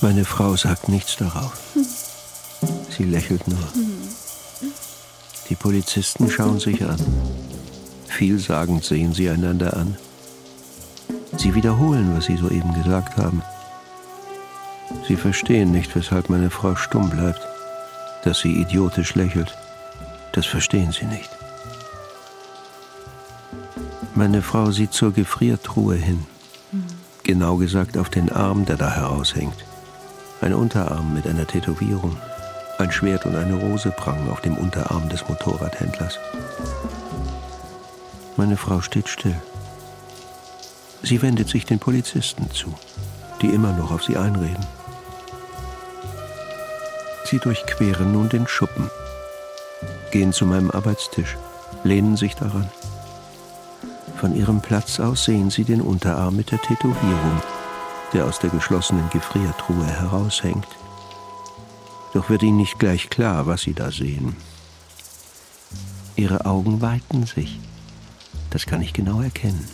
Meine 0.00 0.24
Frau 0.24 0.56
sagt 0.56 0.88
nichts 0.88 1.16
darauf. 1.16 1.58
Sie 2.96 3.04
lächelt 3.04 3.46
nur. 3.48 3.68
Die 5.48 5.54
Polizisten 5.54 6.30
schauen 6.30 6.60
sich 6.60 6.84
an. 6.84 7.00
Vielsagend 8.08 8.84
sehen 8.84 9.12
sie 9.12 9.28
einander 9.28 9.76
an. 9.76 9.96
Sie 11.36 11.54
wiederholen, 11.54 12.16
was 12.16 12.26
sie 12.26 12.36
soeben 12.36 12.72
gesagt 12.74 13.16
haben. 13.16 13.42
Sie 15.06 15.16
verstehen 15.16 15.72
nicht, 15.72 15.94
weshalb 15.94 16.30
meine 16.30 16.50
Frau 16.50 16.74
stumm 16.74 17.10
bleibt, 17.10 17.40
dass 18.24 18.40
sie 18.40 18.60
idiotisch 18.60 19.14
lächelt. 19.14 19.56
Das 20.32 20.46
verstehen 20.46 20.92
sie 20.92 21.06
nicht. 21.06 21.30
Meine 24.16 24.40
Frau 24.40 24.70
sieht 24.70 24.94
zur 24.94 25.12
Gefriertruhe 25.12 25.94
hin. 25.94 26.24
Genau 27.22 27.56
gesagt 27.56 27.98
auf 27.98 28.08
den 28.08 28.32
Arm, 28.32 28.64
der 28.64 28.76
da 28.76 28.90
heraushängt. 28.90 29.66
Ein 30.40 30.54
Unterarm 30.54 31.12
mit 31.12 31.26
einer 31.26 31.46
Tätowierung. 31.46 32.16
Ein 32.78 32.90
Schwert 32.90 33.26
und 33.26 33.36
eine 33.36 33.56
Rose 33.56 33.90
prangen 33.90 34.30
auf 34.30 34.40
dem 34.40 34.56
Unterarm 34.56 35.10
des 35.10 35.28
Motorradhändlers. 35.28 36.18
Meine 38.38 38.56
Frau 38.56 38.80
steht 38.80 39.10
still. 39.10 39.36
Sie 41.02 41.20
wendet 41.20 41.50
sich 41.50 41.66
den 41.66 41.78
Polizisten 41.78 42.50
zu, 42.50 42.72
die 43.42 43.48
immer 43.48 43.74
noch 43.74 43.90
auf 43.90 44.02
sie 44.02 44.16
einreden. 44.16 44.64
Sie 47.24 47.38
durchqueren 47.38 48.12
nun 48.12 48.30
den 48.30 48.48
Schuppen, 48.48 48.88
gehen 50.10 50.32
zu 50.32 50.46
meinem 50.46 50.70
Arbeitstisch, 50.70 51.36
lehnen 51.84 52.16
sich 52.16 52.34
daran. 52.34 52.70
Von 54.16 54.34
ihrem 54.34 54.60
Platz 54.60 54.98
aus 54.98 55.24
sehen 55.24 55.50
sie 55.50 55.64
den 55.64 55.82
Unterarm 55.82 56.36
mit 56.36 56.50
der 56.50 56.60
Tätowierung, 56.60 57.42
der 58.12 58.24
aus 58.24 58.38
der 58.38 58.50
geschlossenen 58.50 59.08
Gefriertruhe 59.10 59.86
heraushängt. 59.86 60.68
Doch 62.14 62.30
wird 62.30 62.42
ihnen 62.42 62.56
nicht 62.56 62.78
gleich 62.78 63.10
klar, 63.10 63.46
was 63.46 63.60
sie 63.60 63.74
da 63.74 63.90
sehen. 63.90 64.34
Ihre 66.16 66.46
Augen 66.46 66.80
weiten 66.80 67.26
sich. 67.26 67.60
Das 68.48 68.64
kann 68.64 68.80
ich 68.80 68.94
genau 68.94 69.20
erkennen. 69.20 69.68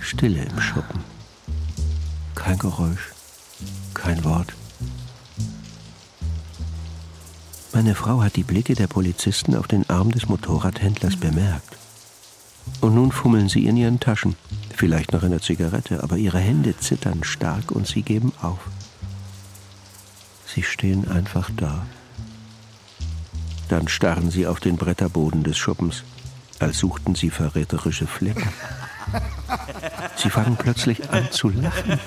Stille 0.00 0.42
im 0.42 0.60
Schuppen. 0.60 1.00
Kein 2.34 2.58
Geräusch, 2.58 3.12
kein 3.92 4.24
Wort. 4.24 4.54
Meine 7.74 7.94
Frau 7.94 8.22
hat 8.22 8.36
die 8.36 8.44
Blicke 8.44 8.74
der 8.74 8.86
Polizisten 8.86 9.56
auf 9.56 9.66
den 9.66 9.88
Arm 9.90 10.10
des 10.10 10.28
Motorradhändlers 10.28 11.16
bemerkt. 11.16 11.81
Und 12.80 12.94
nun 12.94 13.12
fummeln 13.12 13.48
sie 13.48 13.66
in 13.66 13.76
ihren 13.76 14.00
Taschen, 14.00 14.36
vielleicht 14.74 15.12
nach 15.12 15.22
einer 15.22 15.40
Zigarette, 15.40 16.02
aber 16.02 16.16
ihre 16.16 16.38
Hände 16.38 16.76
zittern 16.76 17.24
stark 17.24 17.70
und 17.70 17.86
sie 17.86 18.02
geben 18.02 18.32
auf. 18.42 18.58
Sie 20.46 20.62
stehen 20.62 21.08
einfach 21.08 21.50
da. 21.56 21.86
Dann 23.68 23.88
starren 23.88 24.30
sie 24.30 24.46
auf 24.46 24.60
den 24.60 24.76
Bretterboden 24.76 25.44
des 25.44 25.56
Schuppens, 25.56 26.02
als 26.58 26.78
suchten 26.78 27.14
sie 27.14 27.30
verräterische 27.30 28.06
Flecken. 28.06 28.48
Sie 30.16 30.30
fangen 30.30 30.56
plötzlich 30.56 31.10
an 31.10 31.30
zu 31.30 31.48
lachen. 31.48 31.98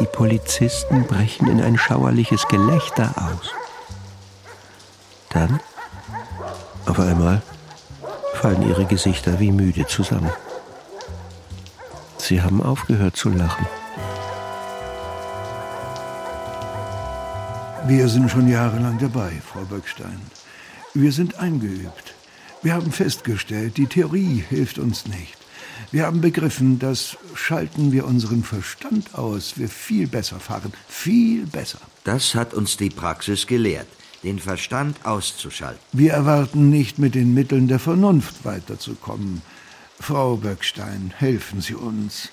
Die 0.00 0.06
Polizisten 0.06 1.06
brechen 1.06 1.48
in 1.48 1.60
ein 1.60 1.78
schauerliches 1.78 2.46
Gelächter 2.48 3.14
aus. 3.16 3.50
Dann, 5.30 5.60
auf 6.86 6.98
einmal, 6.98 7.42
fallen 8.36 8.68
ihre 8.68 8.84
Gesichter 8.84 9.40
wie 9.40 9.50
müde 9.50 9.86
zusammen. 9.86 10.30
Sie 12.18 12.42
haben 12.42 12.62
aufgehört 12.62 13.16
zu 13.16 13.30
lachen. 13.30 13.66
Wir 17.86 18.08
sind 18.08 18.30
schon 18.30 18.48
jahrelang 18.48 18.98
dabei, 18.98 19.32
Frau 19.44 19.60
Böckstein. 19.60 20.20
Wir 20.92 21.12
sind 21.12 21.38
eingeübt. 21.38 22.14
Wir 22.62 22.74
haben 22.74 22.90
festgestellt, 22.90 23.76
die 23.76 23.86
Theorie 23.86 24.44
hilft 24.48 24.78
uns 24.78 25.06
nicht. 25.06 25.36
Wir 25.92 26.04
haben 26.04 26.20
begriffen, 26.20 26.78
dass 26.78 27.16
schalten 27.34 27.92
wir 27.92 28.06
unseren 28.06 28.42
Verstand 28.42 29.14
aus, 29.14 29.56
wir 29.56 29.68
viel 29.68 30.08
besser 30.08 30.40
fahren. 30.40 30.72
Viel 30.88 31.46
besser. 31.46 31.78
Das 32.04 32.34
hat 32.34 32.54
uns 32.54 32.76
die 32.76 32.90
Praxis 32.90 33.46
gelehrt, 33.46 33.86
den 34.26 34.38
Verstand 34.40 35.06
auszuschalten. 35.06 35.80
Wir 35.92 36.12
erwarten 36.12 36.68
nicht, 36.68 36.98
mit 36.98 37.14
den 37.14 37.32
Mitteln 37.32 37.68
der 37.68 37.78
Vernunft 37.78 38.44
weiterzukommen. 38.44 39.40
Frau 40.00 40.36
Böckstein, 40.36 41.12
helfen 41.16 41.60
Sie 41.60 41.74
uns. 41.74 42.30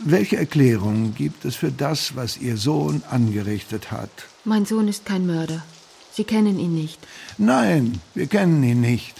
Welche 0.00 0.36
Erklärung 0.36 1.14
gibt 1.14 1.44
es 1.44 1.54
für 1.56 1.72
das, 1.72 2.16
was 2.16 2.36
Ihr 2.36 2.56
Sohn 2.56 3.02
angerichtet 3.08 3.90
hat? 3.90 4.10
Mein 4.44 4.66
Sohn 4.66 4.88
ist 4.88 5.06
kein 5.06 5.26
Mörder. 5.26 5.62
Sie 6.12 6.24
kennen 6.24 6.58
ihn 6.58 6.74
nicht. 6.74 6.98
Nein, 7.38 8.00
wir 8.14 8.26
kennen 8.26 8.62
ihn 8.62 8.80
nicht. 8.80 9.14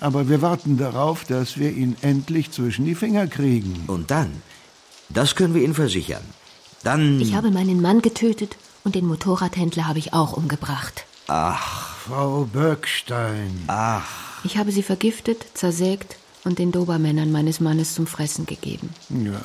Aber 0.00 0.28
wir 0.28 0.40
warten 0.42 0.78
darauf, 0.78 1.24
dass 1.24 1.58
wir 1.58 1.70
ihn 1.70 1.96
endlich 2.00 2.50
zwischen 2.50 2.86
die 2.86 2.94
Finger 2.94 3.26
kriegen. 3.26 3.84
Und 3.86 4.10
dann, 4.10 4.30
das 5.10 5.36
können 5.36 5.54
wir 5.54 5.62
Ihnen 5.62 5.74
versichern, 5.74 6.24
dann... 6.82 7.20
Ich 7.20 7.34
habe 7.34 7.50
meinen 7.50 7.80
Mann 7.80 8.02
getötet 8.02 8.56
und 8.84 8.94
den 8.94 9.06
Motorradhändler 9.06 9.86
habe 9.86 9.98
ich 9.98 10.12
auch 10.12 10.32
umgebracht. 10.32 11.04
Ach, 11.34 11.96
Frau 11.96 12.44
Böckstein. 12.44 13.64
ach, 13.68 14.44
Ich 14.44 14.58
habe 14.58 14.70
sie 14.70 14.82
vergiftet, 14.82 15.46
zersägt 15.54 16.16
und 16.44 16.58
den 16.58 16.72
Dobermännern 16.72 17.32
meines 17.32 17.58
Mannes 17.58 17.94
zum 17.94 18.06
Fressen 18.06 18.44
gegeben. 18.44 18.90
Ja. 19.08 19.40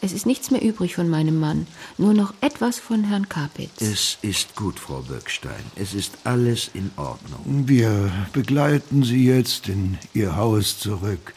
Es 0.00 0.10
ist 0.10 0.26
nichts 0.26 0.50
mehr 0.50 0.60
übrig 0.60 0.96
von 0.96 1.08
meinem 1.08 1.38
Mann, 1.38 1.68
nur 1.98 2.14
noch 2.14 2.34
etwas 2.40 2.80
von 2.80 3.04
Herrn 3.04 3.28
Kapitz. 3.28 3.80
es 3.80 4.18
ist 4.22 4.56
gut, 4.56 4.80
Frau 4.80 5.02
Böckstein. 5.02 5.62
Es 5.76 5.94
ist 5.94 6.14
alles 6.24 6.68
in 6.74 6.90
Ordnung. 6.96 7.68
Wir 7.68 8.10
begleiten 8.32 9.04
Sie 9.04 9.24
jetzt 9.26 9.68
in 9.68 9.98
Ihr 10.14 10.34
Haus 10.34 10.80
zurück. 10.80 11.32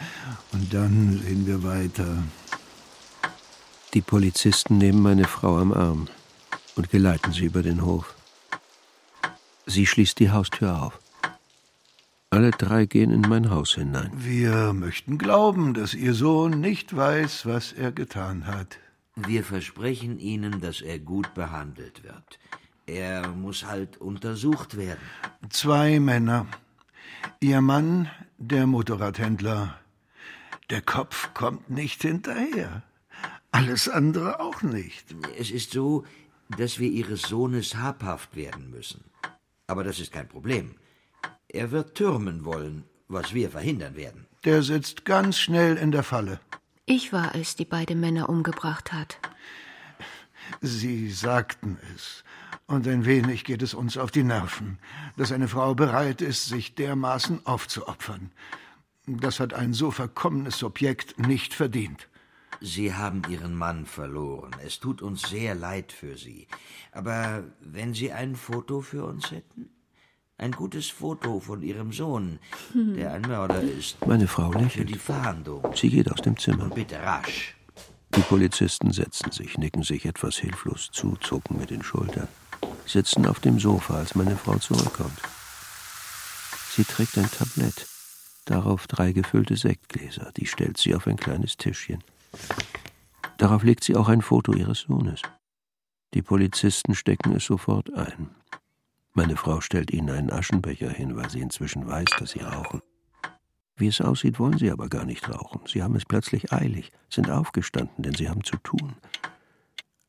Und 0.53 0.73
dann 0.73 1.21
sehen 1.23 1.45
wir 1.45 1.61
weiter. 1.63 2.23
Die 3.93 4.01
Polizisten 4.01 4.79
nehmen 4.79 5.03
meine 5.03 5.25
Frau 5.27 5.59
am 5.59 5.71
Arm 5.71 6.07
und 6.75 6.89
geleiten 6.89 7.31
sie 7.31 7.45
über 7.45 7.61
den 7.61 7.85
Hof. 7.85 8.15
Sie 9.65 9.85
schließt 9.85 10.19
die 10.19 10.31
Haustür 10.31 10.81
auf. 10.81 10.99
Alle 12.29 12.51
drei 12.51 12.85
gehen 12.85 13.11
in 13.11 13.21
mein 13.21 13.51
Haus 13.51 13.75
hinein. 13.75 14.11
Wir 14.15 14.73
möchten 14.73 15.17
glauben, 15.17 15.73
dass 15.73 15.93
Ihr 15.93 16.13
Sohn 16.15 16.59
nicht 16.59 16.95
weiß, 16.95 17.45
was 17.45 17.73
er 17.73 17.91
getan 17.91 18.47
hat. 18.47 18.79
Wir 19.15 19.43
versprechen 19.43 20.17
Ihnen, 20.19 20.59
dass 20.59 20.81
er 20.81 20.97
gut 20.97 21.33
behandelt 21.35 22.03
wird. 22.03 22.39
Er 22.87 23.27
muss 23.29 23.65
halt 23.65 23.97
untersucht 23.97 24.75
werden. 24.77 24.99
Zwei 25.49 25.99
Männer. 25.99 26.47
Ihr 27.39 27.61
Mann, 27.61 28.09
der 28.37 28.65
Motorradhändler. 28.65 29.77
Der 30.69 30.81
Kopf 30.81 31.33
kommt 31.33 31.69
nicht 31.69 32.01
hinterher. 32.01 32.81
Alles 33.51 33.87
andere 33.87 34.39
auch 34.39 34.63
nicht. 34.63 35.15
Es 35.37 35.51
ist 35.51 35.71
so, 35.71 36.03
dass 36.57 36.79
wir 36.79 36.89
Ihres 36.89 37.21
Sohnes 37.21 37.75
habhaft 37.75 38.35
werden 38.35 38.71
müssen. 38.71 39.03
Aber 39.73 39.83
das 39.83 39.99
ist 39.99 40.11
kein 40.11 40.27
Problem. 40.27 40.75
Er 41.47 41.71
wird 41.71 41.95
türmen 41.95 42.45
wollen, 42.45 42.83
was 43.07 43.33
wir 43.33 43.49
verhindern 43.49 43.95
werden. 43.95 44.27
Der 44.45 44.61
sitzt 44.61 45.03
ganz 45.03 45.39
schnell 45.39 45.77
in 45.77 45.91
der 45.91 46.03
Falle. 46.03 46.39
Ich 46.85 47.11
war 47.11 47.33
es, 47.33 47.55
die 47.55 47.65
beide 47.65 47.95
Männer 47.95 48.29
umgebracht 48.29 48.93
hat. 48.93 49.17
Sie 50.61 51.09
sagten 51.09 51.79
es. 51.95 52.23
Und 52.67 52.87
ein 52.87 53.05
wenig 53.05 53.45
geht 53.45 53.63
es 53.63 53.73
uns 53.73 53.97
auf 53.97 54.11
die 54.11 54.21
Nerven, 54.21 54.77
dass 55.17 55.31
eine 55.31 55.47
Frau 55.47 55.73
bereit 55.73 56.21
ist, 56.21 56.45
sich 56.45 56.75
dermaßen 56.75 57.43
aufzuopfern. 57.47 58.29
Das 59.07 59.39
hat 59.39 59.55
ein 59.55 59.73
so 59.73 59.89
verkommenes 59.89 60.59
Subjekt 60.59 61.17
nicht 61.17 61.55
verdient. 61.55 62.07
Sie 62.65 62.93
haben 62.93 63.23
Ihren 63.29 63.55
Mann 63.55 63.85
verloren. 63.85 64.51
Es 64.65 64.79
tut 64.79 65.01
uns 65.01 65.23
sehr 65.23 65.53
leid 65.53 65.91
für 65.91 66.17
Sie. 66.17 66.47
Aber 66.93 67.43
wenn 67.59 67.93
Sie 67.93 68.13
ein 68.13 68.37
Foto 68.37 68.79
für 68.79 69.03
uns 69.03 69.31
hätten? 69.31 69.69
Ein 70.37 70.53
gutes 70.53 70.89
Foto 70.89 71.41
von 71.41 71.61
Ihrem 71.61 71.91
Sohn, 71.91 72.39
der 72.73 73.11
ein 73.11 73.23
Mörder 73.23 73.61
ist. 73.61 73.97
Meine 74.07 74.29
Frau 74.29 74.49
Für 74.49 74.59
lächelt. 74.59 74.89
die 74.89 74.97
Fahndung. 74.97 75.61
Sie 75.75 75.89
geht 75.89 76.09
aus 76.09 76.21
dem 76.21 76.37
Zimmer. 76.39 76.63
Und 76.63 76.75
bitte 76.75 77.03
rasch. 77.03 77.57
Die 78.15 78.21
Polizisten 78.21 78.93
setzen 78.93 79.31
sich, 79.31 79.57
nicken 79.57 79.83
sich 79.83 80.05
etwas 80.05 80.37
hilflos 80.37 80.89
zu, 80.89 81.17
zucken 81.17 81.57
mit 81.57 81.69
den 81.69 81.83
Schultern, 81.83 82.29
sitzen 82.85 83.25
auf 83.25 83.41
dem 83.41 83.59
Sofa, 83.59 83.95
als 83.95 84.15
meine 84.15 84.37
Frau 84.37 84.57
zurückkommt. 84.57 85.19
Sie 86.71 86.85
trägt 86.85 87.17
ein 87.17 87.29
Tablett, 87.29 87.87
darauf 88.45 88.87
drei 88.87 89.11
gefüllte 89.11 89.57
Sektgläser, 89.57 90.31
die 90.37 90.45
stellt 90.45 90.77
sie 90.77 90.95
auf 90.95 91.07
ein 91.07 91.17
kleines 91.17 91.57
Tischchen. 91.57 92.01
Darauf 93.37 93.63
legt 93.63 93.83
sie 93.83 93.95
auch 93.95 94.09
ein 94.09 94.21
Foto 94.21 94.53
ihres 94.53 94.81
Sohnes. 94.81 95.21
Die 96.13 96.21
Polizisten 96.21 96.95
stecken 96.95 97.35
es 97.35 97.45
sofort 97.45 97.93
ein. 97.93 98.29
Meine 99.13 99.35
Frau 99.35 99.61
stellt 99.61 99.91
ihnen 99.91 100.09
einen 100.09 100.31
Aschenbecher 100.31 100.89
hin, 100.89 101.15
weil 101.15 101.29
sie 101.29 101.41
inzwischen 101.41 101.87
weiß, 101.87 102.09
dass 102.17 102.31
sie 102.31 102.39
rauchen. 102.39 102.81
Wie 103.75 103.87
es 103.87 104.01
aussieht, 104.01 104.39
wollen 104.39 104.57
sie 104.57 104.71
aber 104.71 104.87
gar 104.89 105.05
nicht 105.05 105.27
rauchen. 105.29 105.61
Sie 105.67 105.81
haben 105.81 105.95
es 105.95 106.05
plötzlich 106.05 106.51
eilig, 106.53 106.91
sind 107.09 107.29
aufgestanden, 107.29 108.03
denn 108.03 108.13
sie 108.13 108.29
haben 108.29 108.43
zu 108.43 108.57
tun. 108.57 108.95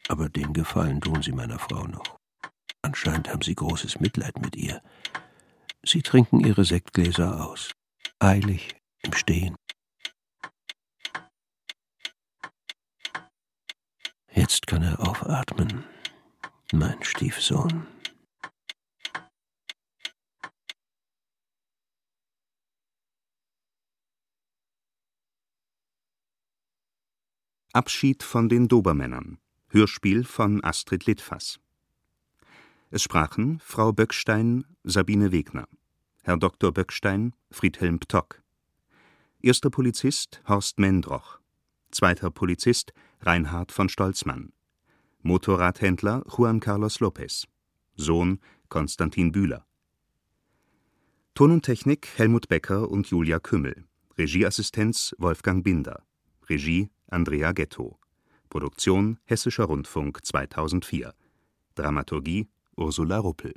Aber 0.09 0.29
den 0.29 0.53
Gefallen 0.53 1.01
tun 1.01 1.23
sie 1.23 1.33
meiner 1.33 1.59
Frau 1.59 1.87
noch. 1.87 2.19
Anscheinend 2.83 3.31
haben 3.31 3.43
sie 3.43 3.55
großes 3.55 4.01
Mitleid 4.01 4.41
mit 4.41 4.57
ihr. 4.57 4.83
Sie 5.83 6.03
trinken 6.03 6.41
ihre 6.41 6.65
Sektgläser 6.65 7.47
aus. 7.49 7.73
Eilig, 8.19 8.77
im 9.03 9.15
Stehen. 9.15 9.57
Jetzt 14.37 14.67
kann 14.67 14.83
er 14.83 14.99
aufatmen, 14.99 15.85
mein 16.73 17.01
Stiefsohn. 17.05 17.87
Abschied 27.73 28.25
von 28.25 28.49
den 28.49 28.67
Dobermännern. 28.67 29.39
Hörspiel 29.69 30.25
von 30.25 30.63
Astrid 30.65 31.07
Litfaß. 31.07 31.61
Es 32.91 33.03
sprachen 33.03 33.61
Frau 33.61 33.93
Böckstein, 33.93 34.65
Sabine 34.83 35.31
Wegner, 35.31 35.69
Herr 36.23 36.37
Dr. 36.37 36.73
Böckstein, 36.73 37.35
Friedhelm 37.53 38.01
Ptock, 38.01 38.43
Erster 39.41 39.71
Polizist 39.71 40.43
Horst 40.49 40.79
Mendroch, 40.79 41.41
Zweiter 41.95 42.31
Polizist 42.31 42.93
Reinhard 43.21 43.71
von 43.71 43.89
Stolzmann, 43.89 44.53
Motorradhändler 45.23 46.25
Juan 46.27 46.59
Carlos 46.59 46.99
Lopez, 46.99 47.47
Sohn 47.95 48.41
Konstantin 48.69 49.31
Bühler. 49.31 49.65
Ton 51.35 51.53
und 51.53 51.63
Technik 51.63 52.09
Helmut 52.17 52.49
Becker 52.49 52.91
und 52.91 53.07
Julia 53.07 53.39
Kümmel, 53.39 53.85
Regieassistenz 54.19 55.15
Wolfgang 55.19 55.63
Binder, 55.63 56.03
Regie 56.49 56.91
Andrea 57.07 57.53
Ghetto. 57.53 58.01
Produktion 58.51 59.21
Hessischer 59.25 59.65
Rundfunk 59.65 60.27
2004. 60.27 61.15
Dramaturgie 61.77 62.49
Ursula 62.77 63.19
Ruppel 63.19 63.55